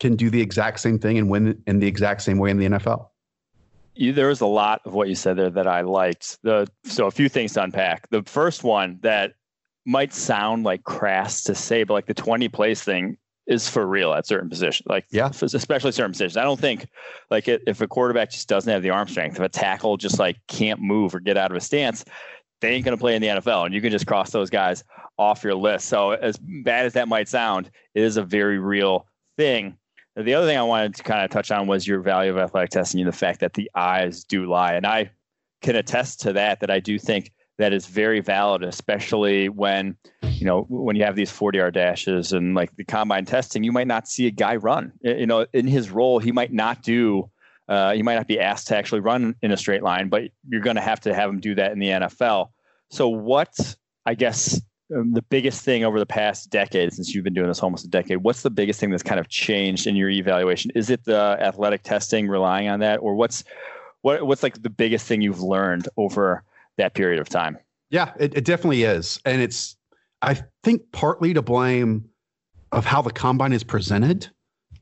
[0.00, 2.66] can do the exact same thing and win in the exact same way in the
[2.66, 3.08] NFL.
[3.94, 6.38] You, there was a lot of what you said there that I liked.
[6.42, 8.08] The so a few things to unpack.
[8.10, 9.34] The first one that
[9.86, 13.16] might sound like crass to say, but like the twenty place thing
[13.46, 14.86] is for real at certain positions.
[14.86, 16.36] Like yeah, especially certain positions.
[16.36, 16.86] I don't think
[17.30, 20.18] like it, if a quarterback just doesn't have the arm strength, if a tackle just
[20.18, 22.04] like can't move or get out of a stance,
[22.60, 24.82] they ain't going to play in the NFL, and you can just cross those guys
[25.18, 25.86] off your list.
[25.86, 29.76] So as bad as that might sound, it is a very real thing.
[30.16, 32.70] The other thing I wanted to kind of touch on was your value of athletic
[32.70, 34.74] testing and the fact that the eyes do lie.
[34.74, 35.10] And I
[35.60, 40.46] can attest to that, that I do think that is very valid, especially when, you
[40.46, 43.86] know, when you have these 40 yard dashes and like the combine testing, you might
[43.86, 44.92] not see a guy run.
[45.00, 47.30] You know, in his role, he might not do,
[47.68, 50.60] uh, he might not be asked to actually run in a straight line, but you're
[50.60, 52.50] going to have to have him do that in the NFL.
[52.90, 53.54] So, what,
[54.06, 54.60] I guess,
[55.02, 58.18] the biggest thing over the past decade since you've been doing this almost a decade
[58.18, 60.70] what's the biggest thing that's kind of changed in your evaluation?
[60.74, 63.44] Is it the athletic testing relying on that or what's
[64.02, 66.44] what, what's like the biggest thing you've learned over
[66.76, 67.58] that period of time?
[67.90, 69.20] Yeah it, it definitely is.
[69.24, 69.76] And it's
[70.22, 72.08] i think partly to blame
[72.72, 74.28] of how the combine is presented.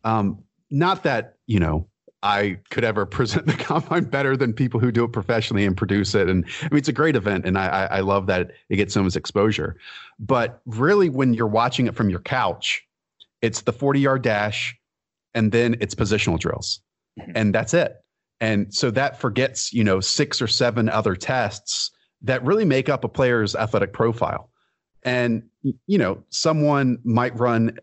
[0.04, 1.88] Um, not that you know
[2.23, 6.14] I could ever present the combine better than people who do it professionally and produce
[6.14, 6.29] it.
[6.29, 9.03] And I mean, it's a great event, and I, I love that it gets so
[9.03, 9.77] much exposure.
[10.18, 12.83] But really, when you're watching it from your couch,
[13.41, 14.77] it's the 40 yard dash,
[15.35, 16.81] and then it's positional drills,
[17.18, 17.33] mm-hmm.
[17.35, 17.97] and that's it.
[18.41, 21.93] And so that forgets, you know, six or seven other tests
[22.23, 24.51] that really make up a player's athletic profile.
[25.05, 25.45] And
[25.87, 27.79] you know, someone might run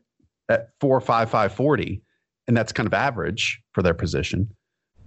[0.50, 2.02] at four five five forty
[2.50, 4.50] and that's kind of average for their position,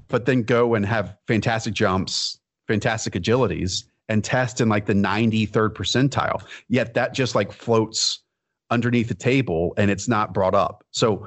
[0.07, 2.39] but then go and have fantastic jumps,
[2.69, 6.41] fantastic agilities, and test in like the 93rd percentile.
[6.69, 8.21] Yet that just like floats
[8.71, 10.85] underneath the table and it's not brought up.
[10.93, 11.27] So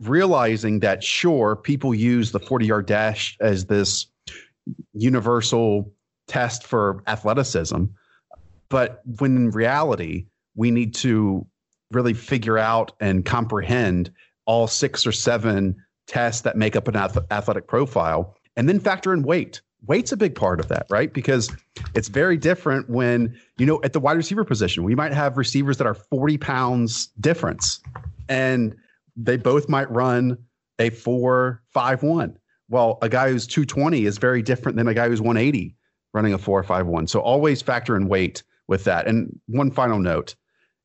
[0.00, 4.06] realizing that sure, people use the 40 yard dash as this
[4.94, 5.92] universal
[6.26, 7.84] test for athleticism,
[8.70, 11.46] but when in reality, we need to
[11.90, 14.10] really figure out and comprehend
[14.50, 15.76] all six or seven
[16.08, 19.62] tests that make up an athletic profile, and then factor in weight.
[19.86, 21.12] Weight's a big part of that, right?
[21.12, 21.48] Because
[21.94, 25.78] it's very different when, you know, at the wide receiver position, we might have receivers
[25.78, 27.80] that are 40 pounds difference
[28.28, 28.74] and
[29.14, 30.36] they both might run
[30.80, 32.36] a four, five, one.
[32.68, 35.76] Well, a guy who's 220 is very different than a guy who's 180
[36.12, 37.06] running a four, five, one.
[37.06, 39.06] So always factor in weight with that.
[39.06, 40.34] And one final note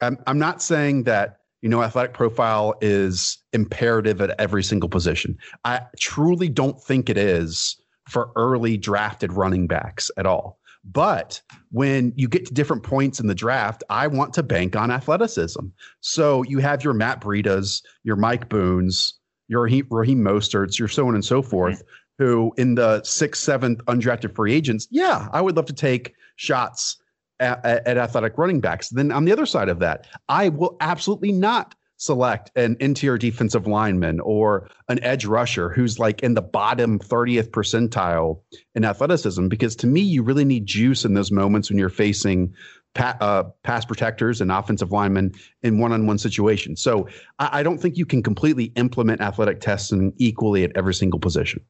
[0.02, 5.36] I'm, I'm not saying that you know, athletic profile is imperative at every single position.
[5.64, 7.76] I truly don't think it is
[8.08, 10.60] for early drafted running backs at all.
[10.84, 11.42] But
[11.72, 15.66] when you get to different points in the draft, I want to bank on athleticism.
[16.02, 19.16] So you have your Matt Breidas, your Mike Boones,
[19.48, 22.24] your Raheem, Mosterts, your so on and so forth, mm-hmm.
[22.24, 26.98] who in the sixth, seventh undrafted free agents, yeah, I would love to take shots
[27.40, 28.90] at, at athletic running backs.
[28.90, 33.68] Then on the other side of that, I will absolutely not select an interior defensive
[33.68, 38.42] lineman or an edge rusher who's like in the bottom 30th percentile
[38.76, 42.54] in athleticism because to me you really need juice in those moments when you're facing
[42.98, 45.32] uh, pass protectors and offensive linemen
[45.64, 47.08] in one-on-one situations so
[47.40, 51.64] I-, I don't think you can completely implement athletic testing equally at every single position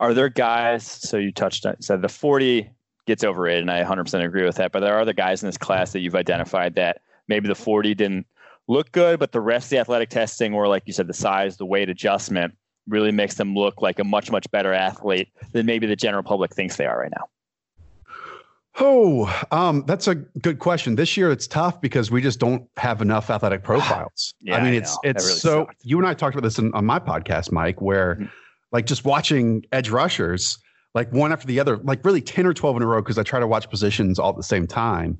[0.00, 2.68] are there guys so you touched on said the 40
[3.08, 4.70] gets overrated, and I 100% agree with that.
[4.70, 7.94] But there are other guys in this class that you've identified that maybe the 40
[7.96, 8.26] didn't
[8.68, 11.56] look good, but the rest of the athletic testing, or like you said, the size,
[11.56, 12.54] the weight adjustment,
[12.86, 16.54] really makes them look like a much, much better athlete than maybe the general public
[16.54, 17.28] thinks they are right now.
[18.80, 20.94] Oh, um, that's a good question.
[20.94, 24.34] This year it's tough because we just don't have enough athletic profiles.
[24.40, 25.64] yeah, I mean, it's I it's really so.
[25.66, 25.80] Sucked.
[25.82, 28.26] You and I talked about this in, on my podcast, Mike, where mm-hmm.
[28.70, 30.58] like just watching edge rushers
[30.94, 33.22] like one after the other, like really 10 or 12 in a row, because I
[33.22, 35.18] try to watch positions all at the same time.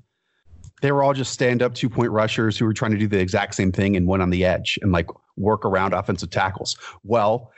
[0.80, 3.18] They were all just stand up two point rushers who were trying to do the
[3.18, 6.76] exact same thing and one on the edge and like work around offensive tackles.
[7.02, 7.52] Well,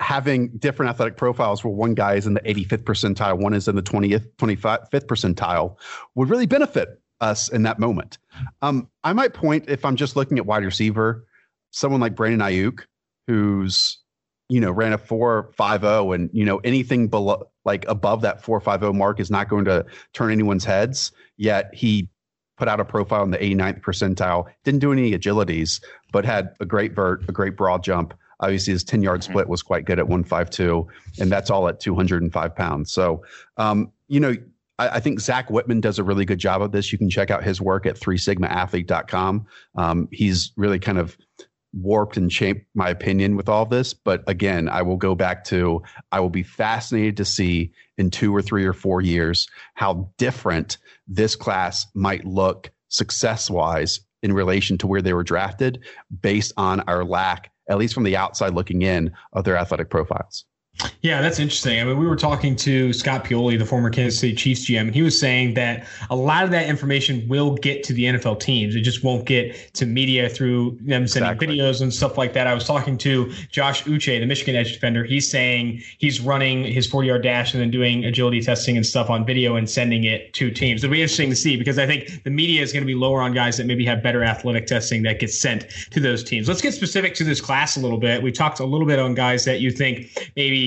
[0.00, 3.76] having different athletic profiles where one guy is in the 85th percentile, one is in
[3.76, 5.76] the 20th, 25th percentile
[6.14, 8.18] would really benefit us in that moment.
[8.60, 11.24] Um, I might point if I'm just looking at wide receiver,
[11.70, 12.80] someone like Brandon Aiyuk,
[13.26, 13.98] who's
[14.52, 18.80] you know, ran a 450 and you know anything below like above that four five
[18.80, 21.10] zero mark is not going to turn anyone's heads.
[21.38, 22.10] Yet he
[22.58, 24.44] put out a profile in the 89th percentile.
[24.62, 25.82] Didn't do any agilities,
[26.12, 28.12] but had a great vert, a great broad jump.
[28.40, 29.32] Obviously, his 10 yard mm-hmm.
[29.32, 30.86] split was quite good at 152,
[31.18, 32.92] and that's all at 205 pounds.
[32.92, 33.24] So,
[33.56, 34.34] um, you know,
[34.78, 36.92] I, I, think Zach Whitman does a really good job of this.
[36.92, 39.46] You can check out his work at 3sigmaathlete.com.
[39.76, 41.16] Um, he's really kind of
[41.72, 43.94] warped and shaped my opinion with all this.
[43.94, 48.34] But again, I will go back to I will be fascinated to see in two
[48.34, 54.78] or three or four years how different this class might look success wise in relation
[54.78, 55.80] to where they were drafted
[56.20, 60.44] based on our lack, at least from the outside looking in, of their athletic profiles.
[61.02, 61.80] Yeah, that's interesting.
[61.80, 64.94] I mean, we were talking to Scott Pioli, the former Kansas City Chiefs GM, and
[64.94, 68.76] he was saying that a lot of that information will get to the NFL teams.
[68.76, 71.58] It just won't get to media through them sending exactly.
[71.58, 72.46] videos and stuff like that.
[72.46, 75.02] I was talking to Josh Uche, the Michigan edge defender.
[75.02, 79.10] He's saying he's running his 40 yard dash and then doing agility testing and stuff
[79.10, 80.84] on video and sending it to teams.
[80.84, 83.20] It'll be interesting to see because I think the media is going to be lower
[83.22, 86.48] on guys that maybe have better athletic testing that gets sent to those teams.
[86.48, 88.22] Let's get specific to this class a little bit.
[88.22, 90.61] We talked a little bit on guys that you think maybe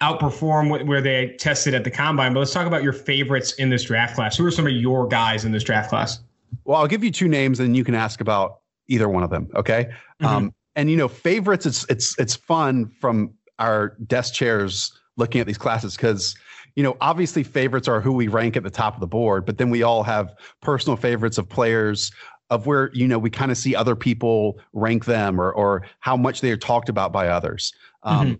[0.00, 2.34] outperform where they tested at the combine.
[2.34, 4.36] But let's talk about your favorites in this draft class.
[4.36, 6.20] Who are some of your guys in this draft class?
[6.64, 9.48] Well, I'll give you two names, and you can ask about either one of them.
[9.54, 9.84] Okay.
[10.20, 10.26] Mm-hmm.
[10.26, 11.66] Um, and you know, favorites.
[11.66, 16.34] It's it's it's fun from our desk chairs looking at these classes because
[16.74, 19.58] you know obviously favorites are who we rank at the top of the board, but
[19.58, 22.10] then we all have personal favorites of players
[22.50, 26.16] of where you know we kind of see other people rank them or or how
[26.16, 27.72] much they are talked about by others.
[28.02, 28.34] Um, mm-hmm.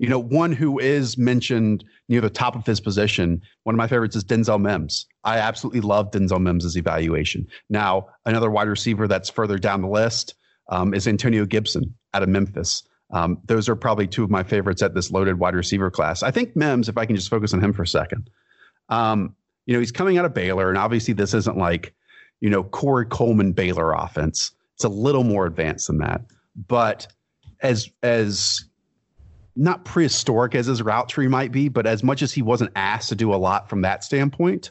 [0.00, 3.86] You know, one who is mentioned near the top of his position, one of my
[3.86, 5.04] favorites is Denzel Mims.
[5.24, 7.46] I absolutely love Denzel Mims' evaluation.
[7.68, 10.36] Now, another wide receiver that's further down the list
[10.70, 12.82] um, is Antonio Gibson out of Memphis.
[13.10, 16.22] Um, those are probably two of my favorites at this loaded wide receiver class.
[16.22, 18.30] I think Mims, if I can just focus on him for a second,
[18.88, 19.36] um,
[19.66, 21.94] you know, he's coming out of Baylor, and obviously this isn't like,
[22.40, 24.52] you know, Corey Coleman Baylor offense.
[24.76, 26.22] It's a little more advanced than that.
[26.56, 27.06] But
[27.60, 28.64] as as
[29.56, 33.08] not prehistoric as his route tree might be, but as much as he wasn't asked
[33.08, 34.70] to do a lot from that standpoint,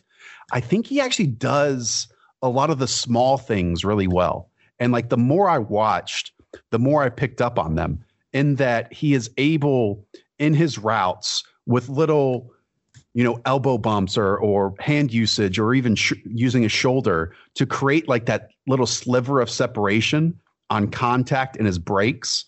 [0.52, 2.08] I think he actually does
[2.42, 4.50] a lot of the small things really well.
[4.80, 6.32] And like the more I watched,
[6.72, 8.04] the more I picked up on them
[8.34, 10.06] in that he is able
[10.38, 12.52] in his routes with little
[13.14, 17.66] you know elbow bumps or or hand usage or even sh- using his shoulder to
[17.66, 22.46] create like that little sliver of separation on contact in his breaks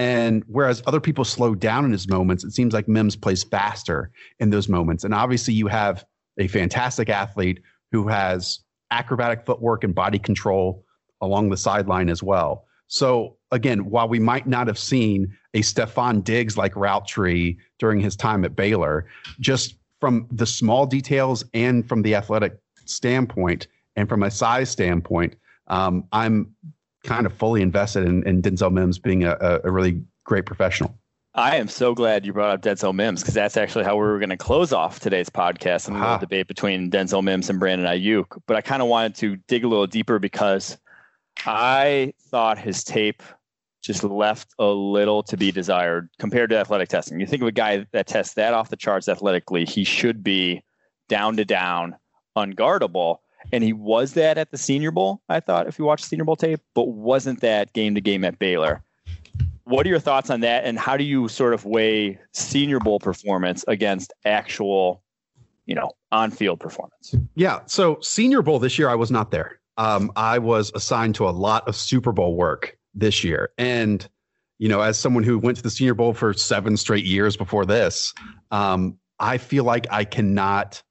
[0.00, 4.10] And whereas other people slow down in his moments, it seems like Mims plays faster
[4.38, 5.04] in those moments.
[5.04, 6.06] And obviously, you have
[6.38, 7.60] a fantastic athlete
[7.92, 10.86] who has acrobatic footwork and body control
[11.20, 12.64] along the sideline as well.
[12.86, 18.00] So again, while we might not have seen a Stefon Diggs like route tree during
[18.00, 19.04] his time at Baylor,
[19.38, 25.36] just from the small details and from the athletic standpoint and from a size standpoint,
[25.66, 26.54] um, I'm
[27.04, 30.98] kind of fully invested in, in Denzel Mims being a, a, really great professional.
[31.34, 34.18] I am so glad you brought up Denzel Mims because that's actually how we were
[34.18, 38.40] going to close off today's podcast and the debate between Denzel Mims and Brandon Aiyuk.
[38.46, 40.76] But I kind of wanted to dig a little deeper because
[41.46, 43.22] I thought his tape
[43.82, 47.20] just left a little to be desired compared to athletic testing.
[47.20, 50.62] You think of a guy that tests that off the charts athletically, he should be
[51.08, 51.96] down to down,
[52.36, 53.18] unguardable.
[53.52, 56.36] And he was that at the Senior Bowl, I thought, if you watch Senior Bowl
[56.36, 58.82] tape, but wasn't that game to game at Baylor.
[59.64, 60.64] What are your thoughts on that?
[60.64, 65.02] And how do you sort of weigh Senior Bowl performance against actual,
[65.66, 67.14] you know, on field performance?
[67.36, 67.60] Yeah.
[67.66, 69.60] So, Senior Bowl this year, I was not there.
[69.76, 73.50] Um, I was assigned to a lot of Super Bowl work this year.
[73.56, 74.06] And,
[74.58, 77.64] you know, as someone who went to the Senior Bowl for seven straight years before
[77.64, 78.12] this,
[78.50, 80.82] um, I feel like I cannot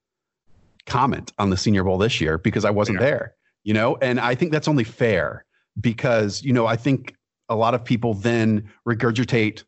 [0.89, 3.05] comment on the Senior Bowl this year because I wasn't yeah.
[3.05, 5.45] there, you know, and I think that's only fair
[5.79, 7.15] because, you know, I think
[7.47, 9.63] a lot of people then regurgitate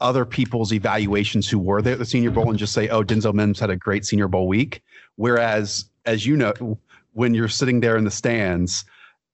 [0.00, 3.34] other people's evaluations who were there at the Senior Bowl and just say, oh, Denzel
[3.34, 4.82] Mims had a great Senior Bowl week.
[5.16, 6.78] Whereas, as you know,
[7.12, 8.84] when you're sitting there in the stands,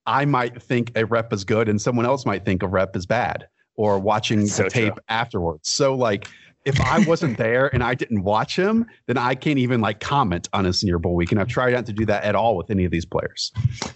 [0.06, 3.06] I might think a rep is good and someone else might think a rep is
[3.06, 5.02] bad or watching so the tape true.
[5.08, 5.68] afterwards.
[5.68, 6.28] So, like,
[6.64, 10.48] if I wasn't there and I didn't watch him, then I can't even like comment
[10.52, 11.30] on his Senior Bowl week.
[11.30, 13.52] And I've tried not to do that at all with any of these players.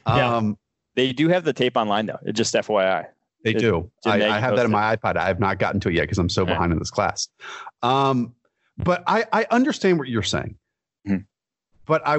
[0.07, 0.37] Yeah.
[0.37, 0.59] Um,
[0.95, 2.19] they do have the tape online though.
[2.27, 3.07] It just FYI.
[3.45, 3.91] They it, do.
[4.05, 5.17] I, I, have that in my iPod.
[5.17, 6.55] I have not gotten to it yet because I'm so yeah.
[6.55, 7.29] behind in this class.
[7.83, 8.35] Um,
[8.77, 10.57] but I, I understand what you're saying.
[11.07, 11.23] Mm-hmm.
[11.87, 12.19] But I,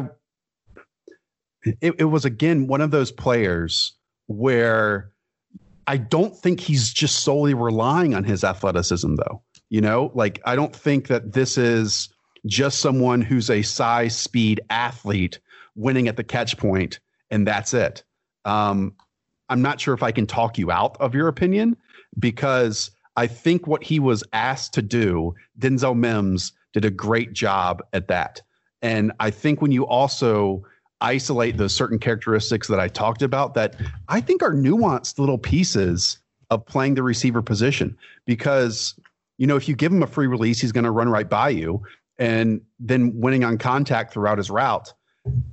[1.82, 3.96] it, it was again one of those players
[4.28, 5.12] where
[5.86, 9.44] I don't think he's just solely relying on his athleticism though.
[9.70, 12.10] You know, like I don't think that this is
[12.46, 15.40] just someone who's a size speed athlete
[15.76, 17.00] winning at the catch point
[17.30, 18.04] and that's it.
[18.46, 18.96] Um,
[19.50, 21.78] I'm not sure if I can talk you out of your opinion
[22.18, 27.84] because I think what he was asked to do, Denzel Mims did a great job
[27.94, 28.42] at that.
[28.82, 30.64] And I think when you also
[31.02, 33.76] isolate those certain characteristics that I talked about that
[34.08, 38.96] I think are nuanced little pieces of playing the receiver position because
[39.40, 41.50] you know, if you give him a free release, he's going to run right by
[41.50, 41.82] you
[42.20, 44.94] and then winning on contact throughout his route.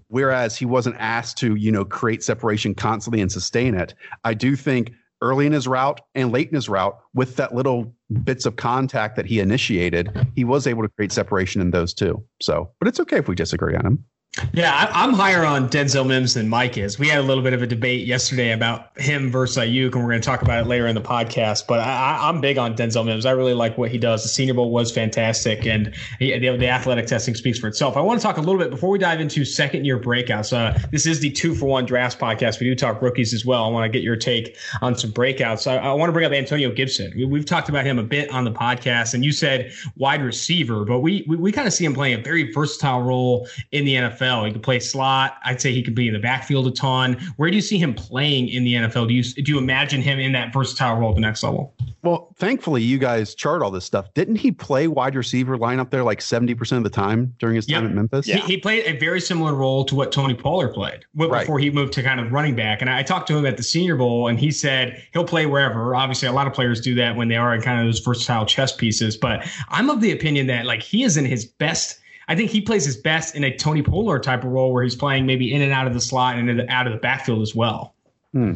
[0.08, 3.94] Whereas he wasn't asked to, you know, create separation constantly and sustain it.
[4.24, 7.94] I do think early in his route and late in his route, with that little
[8.24, 12.22] bits of contact that he initiated, he was able to create separation in those too.
[12.42, 14.04] So, but it's okay if we disagree on him.
[14.52, 16.98] Yeah, I, am higher on Denzel Mims than Mike is.
[16.98, 20.10] We had a little bit of a debate yesterday about him versus Aiyuk, and we're
[20.10, 21.66] going to talk about it later in the podcast.
[21.66, 23.24] But I, am big on Denzel Mims.
[23.24, 24.22] I really like what he does.
[24.22, 27.96] The Senior Bowl was fantastic, and he, the, the, athletic testing speaks for itself.
[27.96, 30.52] I want to talk a little bit before we dive into second year breakouts.
[30.52, 32.60] Uh, this is the two for one drafts podcast.
[32.60, 33.64] We do talk rookies as well.
[33.64, 35.70] I want to get your take on some breakouts.
[35.70, 37.12] I, I want to bring up Antonio Gibson.
[37.16, 40.84] We, have talked about him a bit on the podcast, and you said wide receiver,
[40.84, 43.94] but we we, we kind of see him playing a very versatile role in the
[43.94, 44.25] NFL.
[44.44, 45.38] He could play slot.
[45.44, 47.14] I'd say he could be in the backfield a ton.
[47.36, 49.08] Where do you see him playing in the NFL?
[49.08, 51.74] Do you do you imagine him in that versatile role at the next level?
[52.02, 54.14] Well, thankfully, you guys chart all this stuff.
[54.14, 57.56] Didn't he play wide receiver line up there like seventy percent of the time during
[57.56, 58.28] his time at Memphis?
[58.28, 58.36] Yeah.
[58.36, 61.64] He, he, played a very similar role to what Tony Pollard played before right.
[61.64, 62.80] he moved to kind of running back.
[62.80, 65.96] And I talked to him at the Senior Bowl, and he said he'll play wherever.
[65.96, 68.46] Obviously, a lot of players do that when they are in kind of those versatile
[68.46, 69.16] chess pieces.
[69.16, 71.98] But I'm of the opinion that like he is in his best
[72.28, 74.96] I think he plays his best in a Tony Pollard type of role where he's
[74.96, 77.94] playing maybe in and out of the slot and out of the backfield as well.
[78.32, 78.54] Hmm.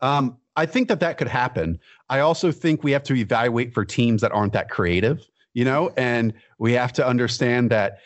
[0.00, 1.78] Um, I think that that could happen.
[2.08, 5.92] I also think we have to evaluate for teams that aren't that creative, you know,
[5.96, 7.98] and we have to understand that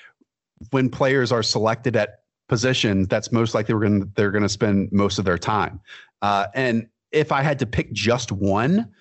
[0.71, 4.91] when players are selected at positions, that's most likely we're going they're going to spend
[4.93, 5.81] most of their time.
[6.23, 8.93] Uh, and if I had to pick just one,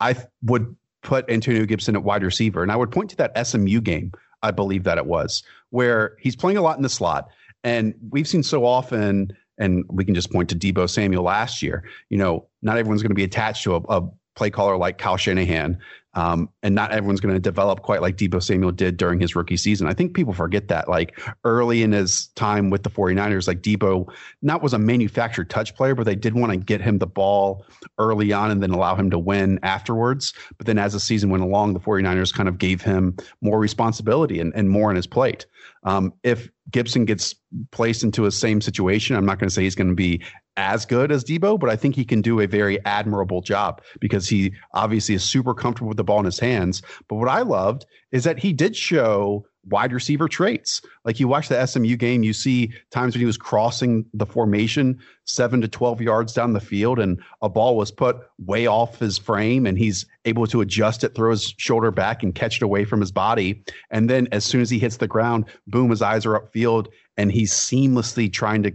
[0.00, 3.80] I would put Antonio Gibson at wide receiver, and I would point to that SMU
[3.80, 4.12] game
[4.44, 7.28] I believe that it was, where he's playing a lot in the slot.
[7.64, 11.84] And we've seen so often, and we can just point to Deebo Samuel last year,
[12.10, 15.16] you know, not everyone's going to be attached to a, a play caller like Kyle
[15.16, 15.78] Shanahan.
[16.14, 19.56] Um, and not everyone's going to develop quite like Deebo Samuel did during his rookie
[19.56, 19.86] season.
[19.86, 20.88] I think people forget that.
[20.88, 24.08] Like early in his time with the 49ers, like Deebo
[24.42, 27.64] not was a manufactured touch player, but they did want to get him the ball
[27.98, 30.32] early on and then allow him to win afterwards.
[30.56, 34.38] But then as the season went along, the 49ers kind of gave him more responsibility
[34.40, 35.46] and, and more on his plate.
[35.82, 37.34] Um, if Gibson gets
[37.70, 40.22] placed into a same situation, I'm not going to say he's going to be
[40.56, 44.28] as good as Deebo, but I think he can do a very admirable job because
[44.28, 46.82] he obviously is super comfortable with the ball in his hands.
[47.08, 50.82] But what I loved is that he did show wide receiver traits.
[51.04, 54.98] Like you watch the SMU game, you see times when he was crossing the formation
[55.24, 59.18] seven to 12 yards down the field and a ball was put way off his
[59.18, 62.84] frame and he's able to adjust it, throw his shoulder back and catch it away
[62.84, 63.64] from his body.
[63.90, 67.32] And then as soon as he hits the ground, boom, his eyes are upfield and
[67.32, 68.72] he's seamlessly trying to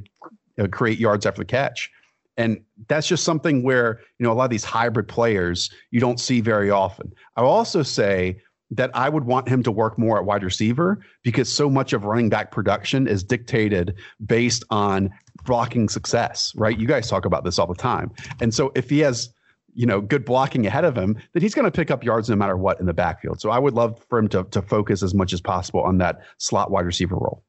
[0.59, 1.89] uh, create yards after the catch.
[2.37, 6.19] And that's just something where, you know, a lot of these hybrid players you don't
[6.19, 7.13] see very often.
[7.35, 8.37] I also say
[8.71, 12.05] that I would want him to work more at wide receiver because so much of
[12.05, 13.95] running back production is dictated
[14.25, 15.09] based on
[15.43, 16.77] blocking success, right?
[16.77, 18.11] You guys talk about this all the time.
[18.39, 19.33] And so if he has,
[19.73, 22.35] you know, good blocking ahead of him, then he's going to pick up yards no
[22.35, 23.41] matter what in the backfield.
[23.41, 26.21] So I would love for him to, to focus as much as possible on that
[26.37, 27.43] slot wide receiver role.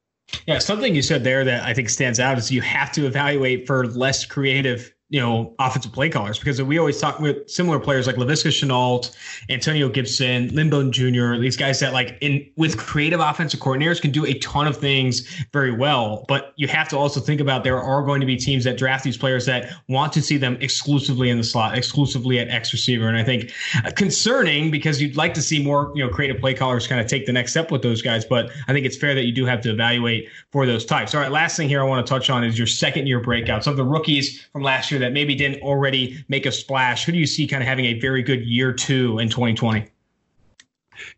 [0.45, 3.67] Yeah, something you said there that I think stands out is you have to evaluate
[3.67, 8.07] for less creative you know, offensive play callers because we always talk with similar players
[8.07, 9.13] like Laviska Shenault,
[9.49, 14.25] Antonio Gibson, Lynn Jr., these guys that like in with creative offensive coordinators can do
[14.25, 16.23] a ton of things very well.
[16.29, 19.03] But you have to also think about there are going to be teams that draft
[19.03, 23.09] these players that want to see them exclusively in the slot, exclusively at X receiver.
[23.09, 23.51] And I think
[23.83, 27.07] uh, concerning because you'd like to see more, you know, creative play callers kind of
[27.07, 28.23] take the next step with those guys.
[28.23, 31.13] But I think it's fair that you do have to evaluate for those types.
[31.13, 33.67] All right, last thing here I want to touch on is your second year breakouts
[33.67, 37.05] of the rookies from last year that maybe didn't already make a splash?
[37.05, 39.85] Who do you see kind of having a very good year two in 2020?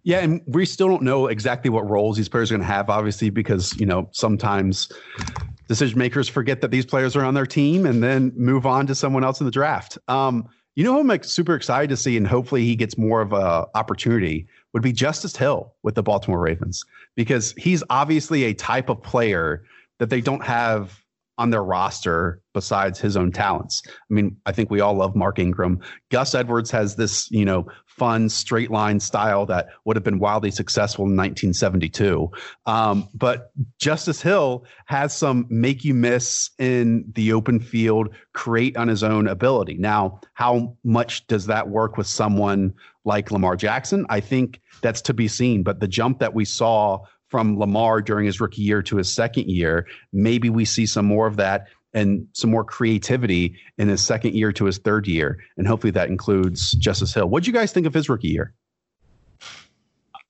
[0.04, 2.90] Yeah, and we still don't know exactly what roles these players are going to have,
[2.90, 4.92] obviously, because you know sometimes
[5.68, 8.96] decision makers forget that these players are on their team and then move on to
[8.96, 9.98] someone else in the draft.
[10.08, 13.34] Um, you know who I'm super excited to see, and hopefully he gets more of
[13.34, 16.84] a opportunity would be Justice Hill with the Baltimore Ravens
[17.16, 19.64] because he's obviously a type of player
[20.00, 21.03] that they don't have
[21.38, 23.82] on their roster besides his own talents.
[23.88, 25.80] I mean, I think we all love Mark Ingram.
[26.12, 30.52] Gus Edwards has this, you know, fun straight line style that would have been wildly
[30.52, 32.30] successful in 1972.
[32.66, 38.88] Um, but Justice Hill has some make you miss in the open field, create on
[38.88, 39.78] his own ability.
[39.78, 42.74] Now, how much does that work with someone
[43.06, 44.06] like Lamar Jackson?
[44.10, 45.64] I think that's to be seen.
[45.64, 47.00] But the jump that we saw
[47.34, 49.88] from Lamar during his rookie year to his second year.
[50.12, 54.52] Maybe we see some more of that and some more creativity in his second year
[54.52, 55.40] to his third year.
[55.58, 57.28] And hopefully that includes Justice Hill.
[57.28, 58.54] What do you guys think of his rookie year?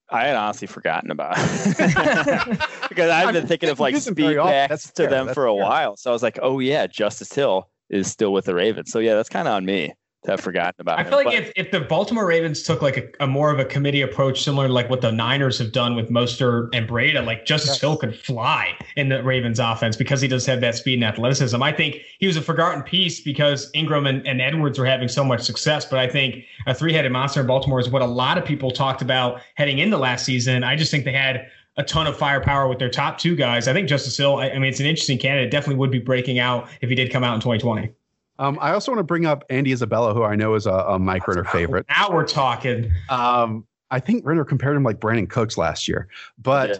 [0.09, 1.35] I had honestly forgotten about
[2.87, 5.61] because I've been thinking of like speed backs to them that's for a fair.
[5.61, 5.97] while.
[5.97, 8.93] So I was like, oh yeah, Justice Hill is still with the Ravens.
[8.93, 9.93] So yeah, that's kind of on me
[10.23, 10.99] to have forgotten about.
[10.99, 11.25] I feel him.
[11.25, 14.01] like but, if, if the Baltimore Ravens took like a, a, more of a committee
[14.01, 17.71] approach, similar to like what the Niners have done with Mostert and Breida, like Justice
[17.71, 17.81] yes.
[17.81, 21.61] Hill could fly in the Ravens offense because he does have that speed and athleticism.
[21.61, 25.23] I think he was a forgotten piece because Ingram and, and Edwards were having so
[25.23, 25.85] much success.
[25.85, 28.71] But I think a three headed monster in Baltimore is what a lot of people
[28.71, 30.63] talked about heading into last season.
[30.63, 33.67] I just think they had a ton of firepower with their top two guys.
[33.67, 35.51] I think Justice Hill, I, I mean, it's an interesting candidate.
[35.51, 37.91] Definitely would be breaking out if he did come out in 2020.
[38.39, 40.99] Um, I also want to bring up Andy Isabella, who I know is a, a
[40.99, 41.85] Mike Renner favorite.
[41.89, 42.91] Now we're talking.
[43.09, 46.07] Um, I think Renner compared him like Brandin Cooks last year,
[46.39, 46.75] but yeah.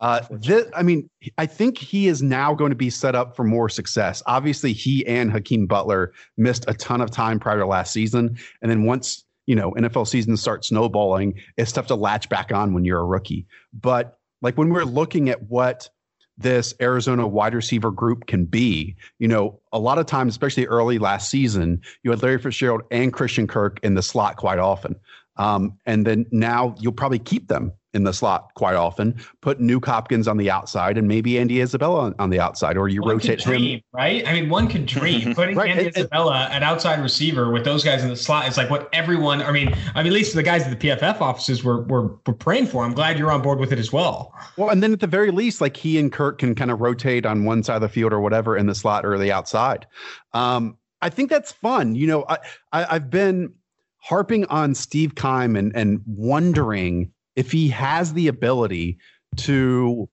[0.00, 3.42] uh, this, I mean, I think he is now going to be set up for
[3.42, 4.22] more success.
[4.26, 8.70] Obviously, he and Hakeem Butler missed a ton of time prior to last season, and
[8.70, 12.84] then once you know NFL season starts snowballing, it's tough to latch back on when
[12.84, 13.44] you're a rookie.
[13.72, 15.90] But like when we're looking at what
[16.38, 18.96] this Arizona wide receiver group can be.
[19.18, 23.12] You know, a lot of times, especially early last season, you had Larry Fitzgerald and
[23.12, 24.96] Christian Kirk in the slot quite often.
[25.36, 29.14] Um, and then now you'll probably keep them in the slot quite often.
[29.40, 32.88] Put Nuk Hopkins on the outside and maybe Andy Isabella on, on the outside, or
[32.88, 33.80] you one rotate dream, him.
[33.92, 34.26] Right?
[34.26, 35.70] I mean, one could dream putting right.
[35.70, 39.42] Andy Isabella at outside receiver with those guys in the slot is like what everyone.
[39.42, 42.34] I mean, I mean, at least the guys at the PFF offices were, were were
[42.34, 42.84] praying for.
[42.84, 44.32] I'm glad you're on board with it as well.
[44.56, 47.26] Well, and then at the very least, like he and Kirk can kind of rotate
[47.26, 49.86] on one side of the field or whatever in the slot or the outside.
[50.32, 51.94] Um, I think that's fun.
[51.94, 52.38] You know, I,
[52.72, 53.52] I I've been
[54.02, 58.98] harping on Steve Keim and, and wondering if he has the ability
[59.36, 60.08] to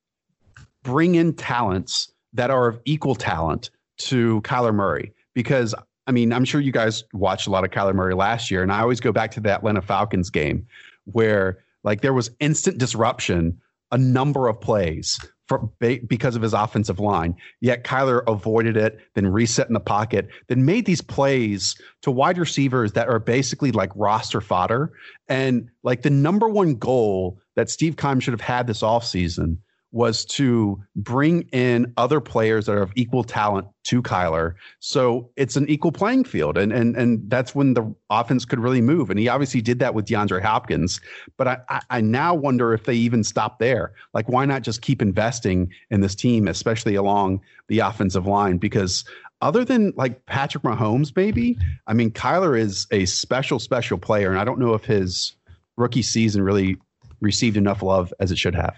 [0.84, 5.14] bring in talents that are of equal talent to Kyler Murray.
[5.34, 5.76] Because
[6.08, 8.72] I mean, I'm sure you guys watched a lot of Kyler Murray last year, and
[8.72, 10.66] I always go back to the Atlanta Falcons game
[11.06, 13.60] where like there was instant disruption
[13.92, 15.20] a number of plays
[15.50, 15.70] for,
[16.08, 17.36] because of his offensive line.
[17.60, 22.38] Yet Kyler avoided it, then reset in the pocket, then made these plays to wide
[22.38, 24.94] receivers that are basically like roster fodder.
[25.28, 29.58] And like the number one goal that Steve Keim should have had this offseason
[29.92, 34.54] was to bring in other players that are of equal talent to Kyler.
[34.80, 36.58] So it's an equal playing field.
[36.58, 39.10] And and and that's when the offense could really move.
[39.10, 41.02] And he obviously did that with DeAndre Hopkins.
[41.38, 43.94] But I, I, I now wonder if they even stop there.
[44.14, 48.58] Like, why not just keep investing in this team, especially along the offensive line?
[48.58, 49.04] Because
[49.42, 54.30] other than like Patrick Mahomes, maybe, I mean, Kyler is a special, special player.
[54.30, 55.36] And I don't know if his
[55.78, 56.78] rookie season really
[57.22, 58.76] received enough love as it should have.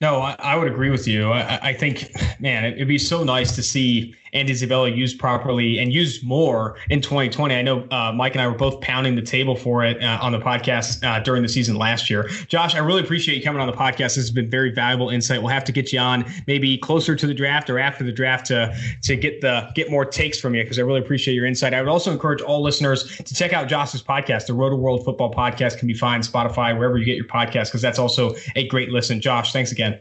[0.00, 1.32] No, I, I, would agree with you.
[1.32, 2.10] I, I think,
[2.40, 6.76] man, it, would be so nice to see Andy Isabella used properly and used more
[6.90, 7.54] in 2020.
[7.54, 10.32] I know uh, Mike and I were both pounding the table for it uh, on
[10.32, 12.28] the podcast uh, during the season last year.
[12.48, 13.96] Josh, I really appreciate you coming on the podcast.
[13.96, 15.40] This has been very valuable insight.
[15.40, 18.46] We'll have to get you on maybe closer to the draft or after the draft
[18.46, 21.72] to to get the get more takes from you because I really appreciate your insight.
[21.72, 24.46] I would also encourage all listeners to check out Josh's podcast.
[24.46, 27.82] The Roto World Football Podcast can be found Spotify wherever you get your podcast because
[27.82, 29.20] that's also a great listen.
[29.20, 29.98] Josh, thanks again.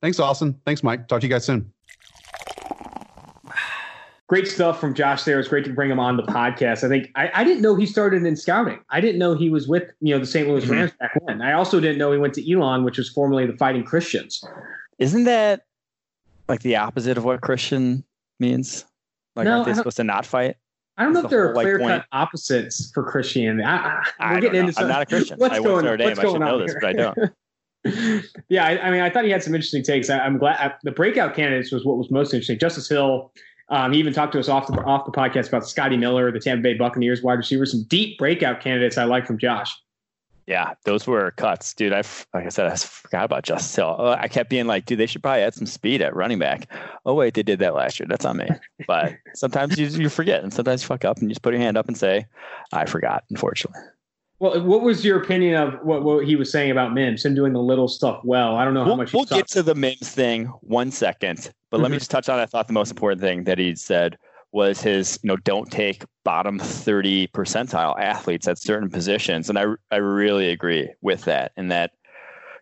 [0.00, 0.60] Thanks, Austin.
[0.64, 1.08] Thanks, Mike.
[1.08, 1.73] Talk to you guys soon
[4.34, 5.38] great stuff from Josh there.
[5.38, 6.82] It's great to bring him on the podcast.
[6.82, 8.80] I think I, I, didn't know he started in scouting.
[8.90, 10.48] I didn't know he was with you know the St.
[10.48, 10.72] Louis mm-hmm.
[10.72, 11.40] Rams back then.
[11.40, 14.42] I also didn't know he went to Elon, which was formerly the Fighting Christians.
[14.98, 15.66] Isn't that
[16.48, 18.02] like the opposite of what Christian
[18.40, 18.84] means?
[19.36, 20.56] Like, no, aren't they supposed to not fight?
[20.96, 23.62] I don't know if the there are clear cut opposites for Christianity.
[23.62, 25.38] I, I, I we're getting into I'm not a Christian.
[25.38, 26.18] What's I going, Notre Dame.
[26.18, 27.18] I should know this, but I don't.
[28.48, 30.10] yeah, I, I, mean, I thought he had some interesting takes.
[30.10, 32.58] I, am glad the breakout candidates was what was most interesting.
[32.58, 33.30] Justice Hill,
[33.68, 36.40] um, he even talked to us off the off the podcast about Scotty Miller, the
[36.40, 37.64] Tampa Bay Buccaneers wide receiver.
[37.66, 39.74] Some deep breakout candidates I like from Josh.
[40.46, 41.94] Yeah, those were cuts, dude.
[41.94, 42.02] I
[42.34, 43.96] like I said, I forgot about Justice Hill.
[43.98, 46.70] Uh, I kept being like, dude, they should probably add some speed at running back.
[47.06, 48.06] Oh wait, they did that last year.
[48.06, 48.48] That's on me.
[48.86, 51.62] But sometimes you you forget, and sometimes you fuck up, and you just put your
[51.62, 52.26] hand up and say,
[52.72, 53.24] I forgot.
[53.30, 53.80] Unfortunately.
[54.40, 57.52] Well, what was your opinion of what, what he was saying about Mims, him doing
[57.52, 58.56] the little stuff well?
[58.56, 59.12] I don't know how we'll, much.
[59.12, 62.00] We'll get to the Mims thing one second, but let me mm-hmm.
[62.00, 62.38] just touch on.
[62.40, 64.18] I thought the most important thing that he said
[64.50, 69.66] was his, you know, don't take bottom thirty percentile athletes at certain positions, and I
[69.90, 71.52] I really agree with that.
[71.56, 71.92] And that,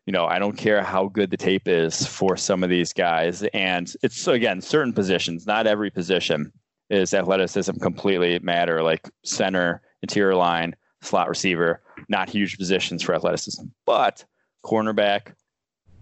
[0.06, 3.44] you know, I don't care how good the tape is for some of these guys,
[3.54, 6.52] and it's again certain positions, not every position
[6.90, 13.64] is athleticism completely matter, like center, interior line slot receiver, not huge positions for athleticism.
[13.84, 14.24] But
[14.64, 15.34] cornerback,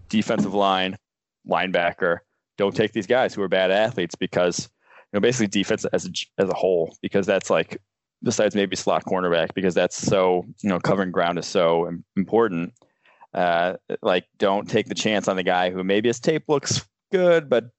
[0.09, 0.97] defensive line,
[1.49, 2.19] linebacker,
[2.57, 4.69] don't take these guys who are bad athletes because
[5.11, 7.81] you know basically defense as a, as a whole because that's like
[8.23, 12.73] besides maybe slot cornerback because that's so you know covering ground is so important.
[13.33, 17.49] Uh, like don't take the chance on the guy who maybe his tape looks good
[17.49, 17.69] but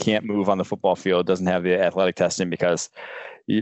[0.00, 2.90] can't move on the football field, doesn't have the athletic testing because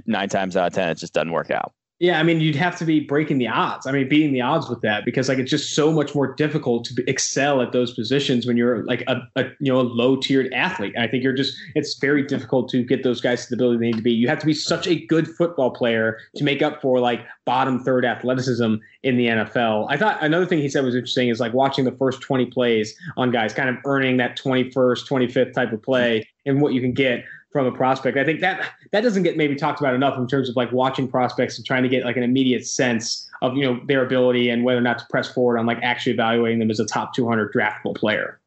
[0.07, 1.72] nine times out of ten it just doesn't work out.
[1.99, 3.86] Yeah, I mean, you'd have to be breaking the odds.
[3.86, 6.84] I mean, beating the odds with that because like it's just so much more difficult
[6.86, 10.53] to excel at those positions when you're like a, a you know a low tiered
[10.53, 10.92] athlete.
[10.99, 13.86] I think you're just it's very difficult to get those guys to the ability they
[13.86, 14.12] need to be.
[14.12, 17.82] You have to be such a good football player to make up for like bottom
[17.82, 19.86] third athleticism in the NFL.
[19.88, 22.94] I thought another thing he said was interesting is like watching the first 20 plays
[23.16, 26.92] on guys, kind of earning that 21st, 25th type of play and what you can
[26.92, 28.16] get from a prospect.
[28.18, 31.09] I think that that doesn't get maybe talked about enough in terms of like watching
[31.09, 34.64] prospects and trying to get like an immediate sense of you know their ability and
[34.64, 37.53] whether or not to press forward on like actually evaluating them as a top 200
[37.53, 38.40] draftable player.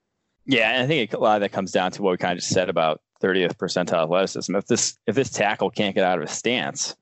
[0.45, 2.39] Yeah, and I think a lot of that comes down to what we kind of
[2.39, 4.55] just said about 30th percentile athleticism.
[4.55, 6.95] If this if this tackle can't get out of his stance,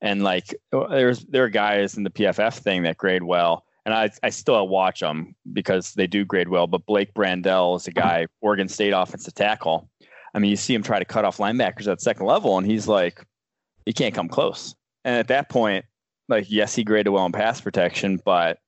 [0.00, 3.94] and like uh, there's there are guys in the PFF thing that grade well, and
[3.94, 6.66] I I still watch them because they do grade well.
[6.66, 9.88] But Blake Brandel is a guy, Oregon State offensive tackle
[10.36, 12.86] I mean, you see him try to cut off linebackers at second level, and he's
[12.86, 13.24] like,
[13.86, 14.74] he can't come close.
[15.02, 15.86] And at that point,
[16.28, 18.58] like, yes, he graded well in pass protection, but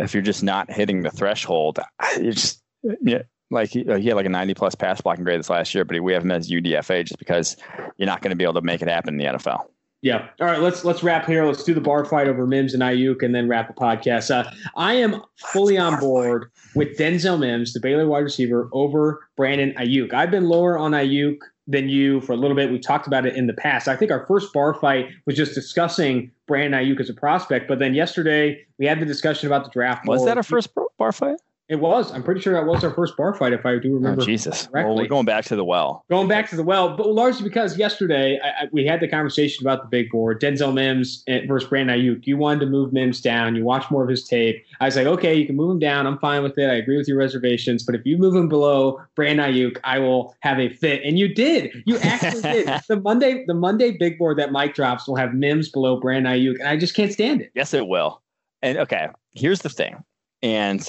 [0.00, 1.78] if you're just not hitting the threshold,
[2.16, 2.62] it's just
[3.02, 5.84] yeah, like he, he, had like a 90 plus pass blocking grade this last year,
[5.84, 7.56] but we have him as UDFA just because
[7.96, 9.66] you're not going to be able to make it happen in the NFL.
[10.02, 10.28] Yeah.
[10.40, 10.60] All right.
[10.60, 11.44] Let's let's wrap here.
[11.46, 14.34] Let's do the bar fight over Mims and Aiyuk, and then wrap the podcast.
[14.34, 19.72] Uh, I am fully on board with Denzel Mims, the Baylor wide receiver, over Brandon
[19.74, 20.12] Aiyuk.
[20.12, 21.38] I've been lower on Aiyuk
[21.68, 22.72] than you for a little bit.
[22.72, 23.86] We talked about it in the past.
[23.86, 27.78] I think our first bar fight was just discussing Brandon Aiyuk as a prospect, but
[27.78, 30.06] then yesterday we had the discussion about the draft.
[30.08, 30.28] Was board.
[30.28, 31.40] that our first bar fight?
[31.72, 32.12] It was.
[32.12, 34.20] I'm pretty sure that was our first bar fight, if I do remember.
[34.20, 34.66] Oh, Jesus.
[34.66, 34.90] Correctly.
[34.90, 36.04] Well, we're going back to the well.
[36.10, 39.66] Going back to the well, but largely because yesterday I, I, we had the conversation
[39.66, 42.26] about the big board, Denzel Mims eh, versus Brandon Aiyuk.
[42.26, 43.56] You wanted to move Mims down.
[43.56, 44.62] You watch more of his tape.
[44.80, 46.06] I was like, okay, you can move him down.
[46.06, 46.68] I'm fine with it.
[46.68, 47.84] I agree with your reservations.
[47.84, 51.00] But if you move him below Brandon Aiyuk, I will have a fit.
[51.06, 51.82] And you did.
[51.86, 52.68] You actually did.
[52.86, 56.58] The Monday, the Monday big board that Mike drops will have Mims below Brandon Aiyuk,
[56.58, 57.50] and I just can't stand it.
[57.54, 58.20] Yes, it will.
[58.60, 60.04] And okay, here's the thing.
[60.42, 60.86] And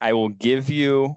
[0.00, 1.16] I will give you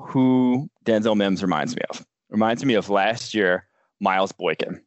[0.00, 2.04] who Denzel Mims reminds me of.
[2.30, 3.66] Reminds me of last year,
[4.00, 4.82] Miles Boykin,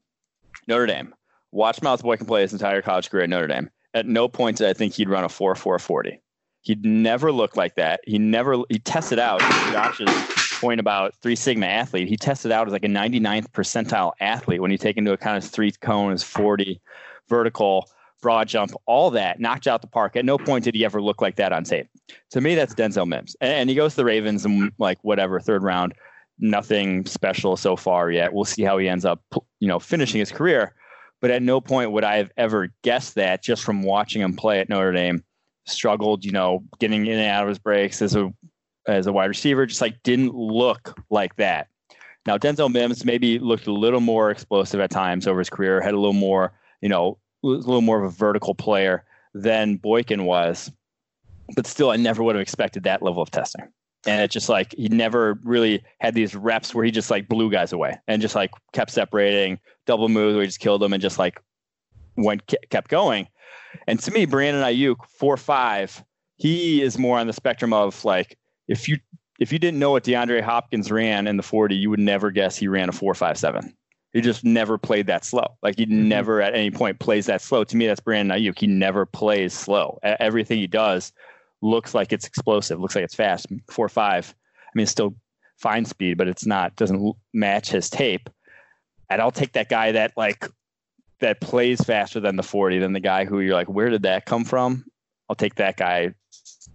[0.67, 1.13] Notre Dame.
[1.51, 3.69] Watch Miles Boykin play his entire college career at Notre Dame.
[3.93, 6.21] At no point did I think he'd run a 4 4 40.
[6.61, 8.01] He'd never looked like that.
[8.05, 9.39] He never, he tested out
[9.71, 10.09] Josh's
[10.59, 12.09] point about three sigma athlete.
[12.09, 15.51] He tested out as like a 99th percentile athlete when you take into account his
[15.51, 16.81] three cones, 40
[17.29, 17.89] vertical
[18.21, 20.15] broad jump, all that knocked out the park.
[20.15, 21.87] At no point did he ever look like that on tape.
[22.31, 23.35] To me, that's Denzel Mims.
[23.41, 25.93] And he goes to the Ravens and like whatever, third round,
[26.39, 28.33] nothing special so far yet.
[28.33, 29.21] We'll see how he ends up,
[29.59, 30.73] you know, finishing his career.
[31.19, 34.59] But at no point would I have ever guessed that just from watching him play
[34.59, 35.23] at Notre Dame.
[35.65, 38.33] Struggled, you know, getting in and out of his breaks as a
[38.87, 41.67] as a wide receiver, just like didn't look like that.
[42.25, 45.93] Now Denzel Mims maybe looked a little more explosive at times over his career, had
[45.93, 50.71] a little more, you know, a little more of a vertical player than Boykin was.
[51.55, 53.67] But still, I never would have expected that level of testing.
[54.05, 57.49] And it's just like he never really had these reps where he just like blew
[57.49, 61.01] guys away and just like kept separating, double moves where he just killed them and
[61.01, 61.41] just like
[62.15, 63.27] went kept going.
[63.87, 66.03] And to me, Brandon Aiyuk four five,
[66.37, 68.97] he is more on the spectrum of like if you
[69.39, 72.57] if you didn't know what DeAndre Hopkins ran in the 40, you would never guess
[72.57, 73.71] he ran a 457.
[74.17, 75.45] He just never played that slow.
[75.61, 76.07] Like he mm-hmm.
[76.07, 77.63] never at any point plays that slow.
[77.63, 78.57] To me, that's Brandon Aiyuk.
[78.57, 79.99] He never plays slow.
[80.01, 81.13] Everything he does
[81.61, 82.79] looks like it's explosive.
[82.79, 83.45] Looks like it's fast.
[83.69, 84.33] Four five.
[84.63, 85.13] I mean, it's still
[85.59, 86.75] fine speed, but it's not.
[86.75, 88.27] Doesn't match his tape.
[89.11, 90.47] And I'll take that guy that like
[91.19, 94.25] that plays faster than the forty than the guy who you're like, where did that
[94.25, 94.83] come from?
[95.29, 96.15] I'll take that guy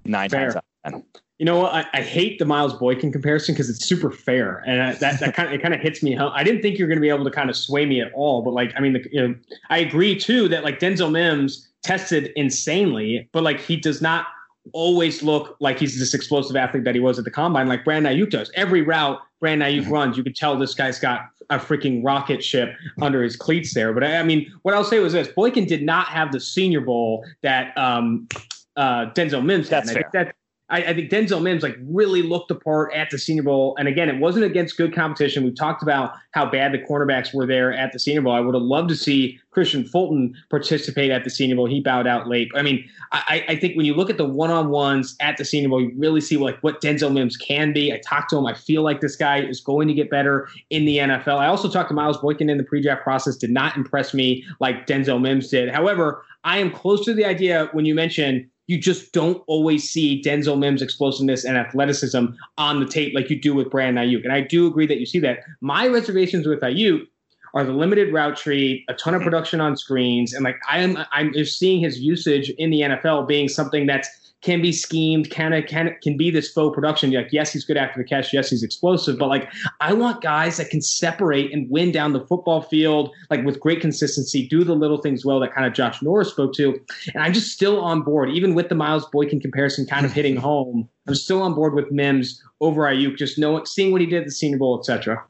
[0.05, 0.53] nine Fair.
[0.53, 1.05] times out of ten.
[1.43, 1.74] You know what?
[1.74, 5.34] I, I, hate the Miles Boykin comparison because it's super fair, and I, that that
[5.34, 6.16] kind of it kind of hits me.
[6.16, 8.12] I didn't think you were going to be able to kind of sway me at
[8.12, 9.34] all, but like, I mean, the, you know,
[9.68, 14.26] I agree too that like Denzel Mims tested insanely, but like he does not
[14.72, 18.16] always look like he's this explosive athlete that he was at the combine, like Brandon
[18.16, 18.49] Aiyuk does.
[18.55, 19.93] Every route Brandon Aiyuk mm-hmm.
[19.93, 23.93] runs, you could tell this guy's got a freaking rocket ship under his cleats there.
[23.93, 26.82] But I, I mean, what I'll say was this: Boykin did not have the Senior
[26.82, 28.28] Bowl that um,
[28.76, 29.88] uh, Denzel Mims had.
[29.88, 30.34] That's fair.
[30.72, 33.76] I, I, think Denzel Mims like really looked the part at the Senior Bowl.
[33.78, 35.44] And again, it wasn't against good competition.
[35.44, 38.32] We talked about how bad the cornerbacks were there at the Senior Bowl.
[38.32, 41.66] I would have loved to see Kristian Fulton participate at the Senior Bowl.
[41.66, 42.50] He bowed out late.
[42.54, 45.82] I mean, I, I think when you look at the one-on-ones at the Senior Bowl,
[45.82, 47.92] you really see like what Denzel Mims can be.
[47.92, 48.46] I talked to him.
[48.46, 51.36] I feel like this guy is going to get better in the NFL.
[51.36, 53.36] I also talked to Miles Boykin in the pre-draft process.
[53.36, 55.70] Did not impress me like Denzel Mims did.
[55.70, 60.22] However, I am close to the idea when you mentioned you just don't always see
[60.22, 62.26] Denzel Mims' explosiveness and athleticism
[62.58, 64.24] on the tape like you do with Brandon Aiyuk.
[64.24, 65.40] And I do agree that you see that.
[65.60, 67.06] My reservations with Aiyuk
[67.54, 71.32] are the limited route tree, a ton of production on screens, and like I'm I'm
[71.32, 74.08] just seeing his usage in the NFL being something that's
[74.43, 77.12] can be schemed, can can can be this faux production.
[77.12, 78.32] Like, yes, he's good after the catch.
[78.32, 79.18] Yes, he's explosive.
[79.18, 83.45] But like, I want guys that can separate and win down the football field, like
[83.45, 86.78] with great consistency, do the little things well that kind of Josh Norris spoke to.
[87.14, 90.36] And I'm just still on board, even with the Miles Boykin comparison kind of hitting
[90.36, 90.88] home.
[91.07, 94.24] I'm still on board with Mims over Aiyuk, just knowing, seeing what he did at
[94.26, 95.24] the Senior Bowl, etc.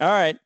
[0.00, 0.36] All right.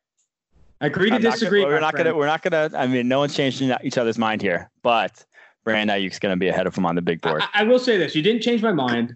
[0.81, 1.61] I agree to I'm disagree.
[1.61, 2.15] Gonna, we're not gonna.
[2.15, 2.69] We're not gonna.
[2.75, 5.23] I mean, no one's changing each other's mind here, but
[5.63, 7.41] Brandon Aiyuk's going to be ahead of him on the big board.
[7.41, 9.15] I, I, will say this: you didn't change my mind,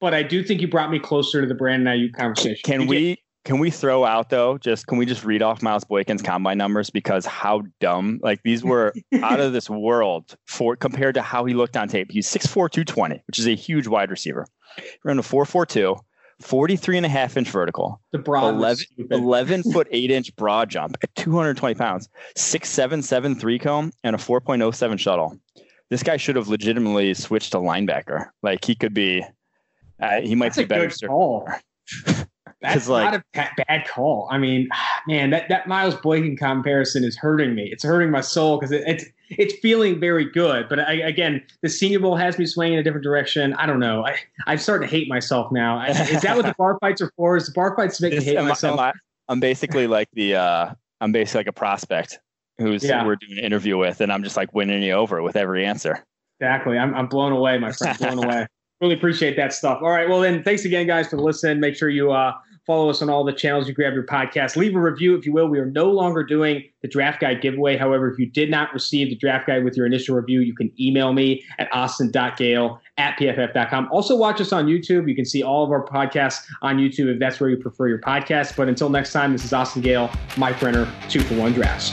[0.00, 2.60] but I do think you brought me closer to the Brandon Aiyuk conversation.
[2.64, 2.98] Can you we?
[2.98, 3.18] Did.
[3.44, 4.58] Can we throw out though?
[4.58, 8.62] Just can we just read off Miles Boykin's combine numbers because how dumb like these
[8.62, 8.92] were
[9.22, 12.08] out of this world for compared to how he looked on tape.
[12.10, 14.46] He's 6'4", 220, which is a huge wide receiver.
[14.76, 15.98] He ran a 4.42,
[16.42, 20.98] 43 and a half inch vertical, the broad 11, 11 foot 8 inch broad jump
[21.02, 25.38] at 220 pounds, 6'7", three cone, and a 4.07 shuttle
[25.90, 28.28] this guy should have legitimately switched to linebacker.
[28.42, 29.24] Like he could be,
[30.00, 30.88] uh, he might That's be better.
[30.88, 31.48] Good call.
[32.60, 34.28] That's like, not a bad call.
[34.30, 34.68] I mean,
[35.06, 37.68] man, that, that Miles Boykin comparison is hurting me.
[37.70, 40.68] It's hurting my soul because it, it's it's feeling very good.
[40.68, 43.52] But I, again, the Senior Bowl has me swaying in a different direction.
[43.54, 44.04] I don't know.
[44.06, 44.16] I,
[44.46, 45.84] I'm starting to hate myself now.
[45.84, 47.36] Is that what the bar fights are for?
[47.36, 48.80] Is the bar fights to make me hate myself?
[48.80, 48.92] I,
[49.28, 52.18] I'm basically like the uh, I'm basically like a prospect
[52.58, 53.04] who's yeah.
[53.04, 56.04] we're doing an interview with, and I'm just like winning you over with every answer.
[56.40, 56.78] Exactly.
[56.78, 57.98] I'm I'm blown away, my friend.
[57.98, 58.46] Blown away.
[58.80, 59.80] Really appreciate that stuff.
[59.82, 60.08] All right.
[60.08, 61.58] Well, then, thanks again, guys, for listening.
[61.58, 62.32] Make sure you uh,
[62.64, 64.54] follow us on all the channels you grab your podcast.
[64.54, 65.48] Leave a review, if you will.
[65.48, 67.76] We are no longer doing the draft guide giveaway.
[67.76, 70.70] However, if you did not receive the draft guide with your initial review, you can
[70.78, 73.88] email me at austin.gayle at pff.com.
[73.90, 75.08] Also, watch us on YouTube.
[75.08, 78.00] You can see all of our podcasts on YouTube if that's where you prefer your
[78.00, 78.54] podcast.
[78.54, 81.92] But until next time, this is Austin Gayle, my printer, two for one drafts.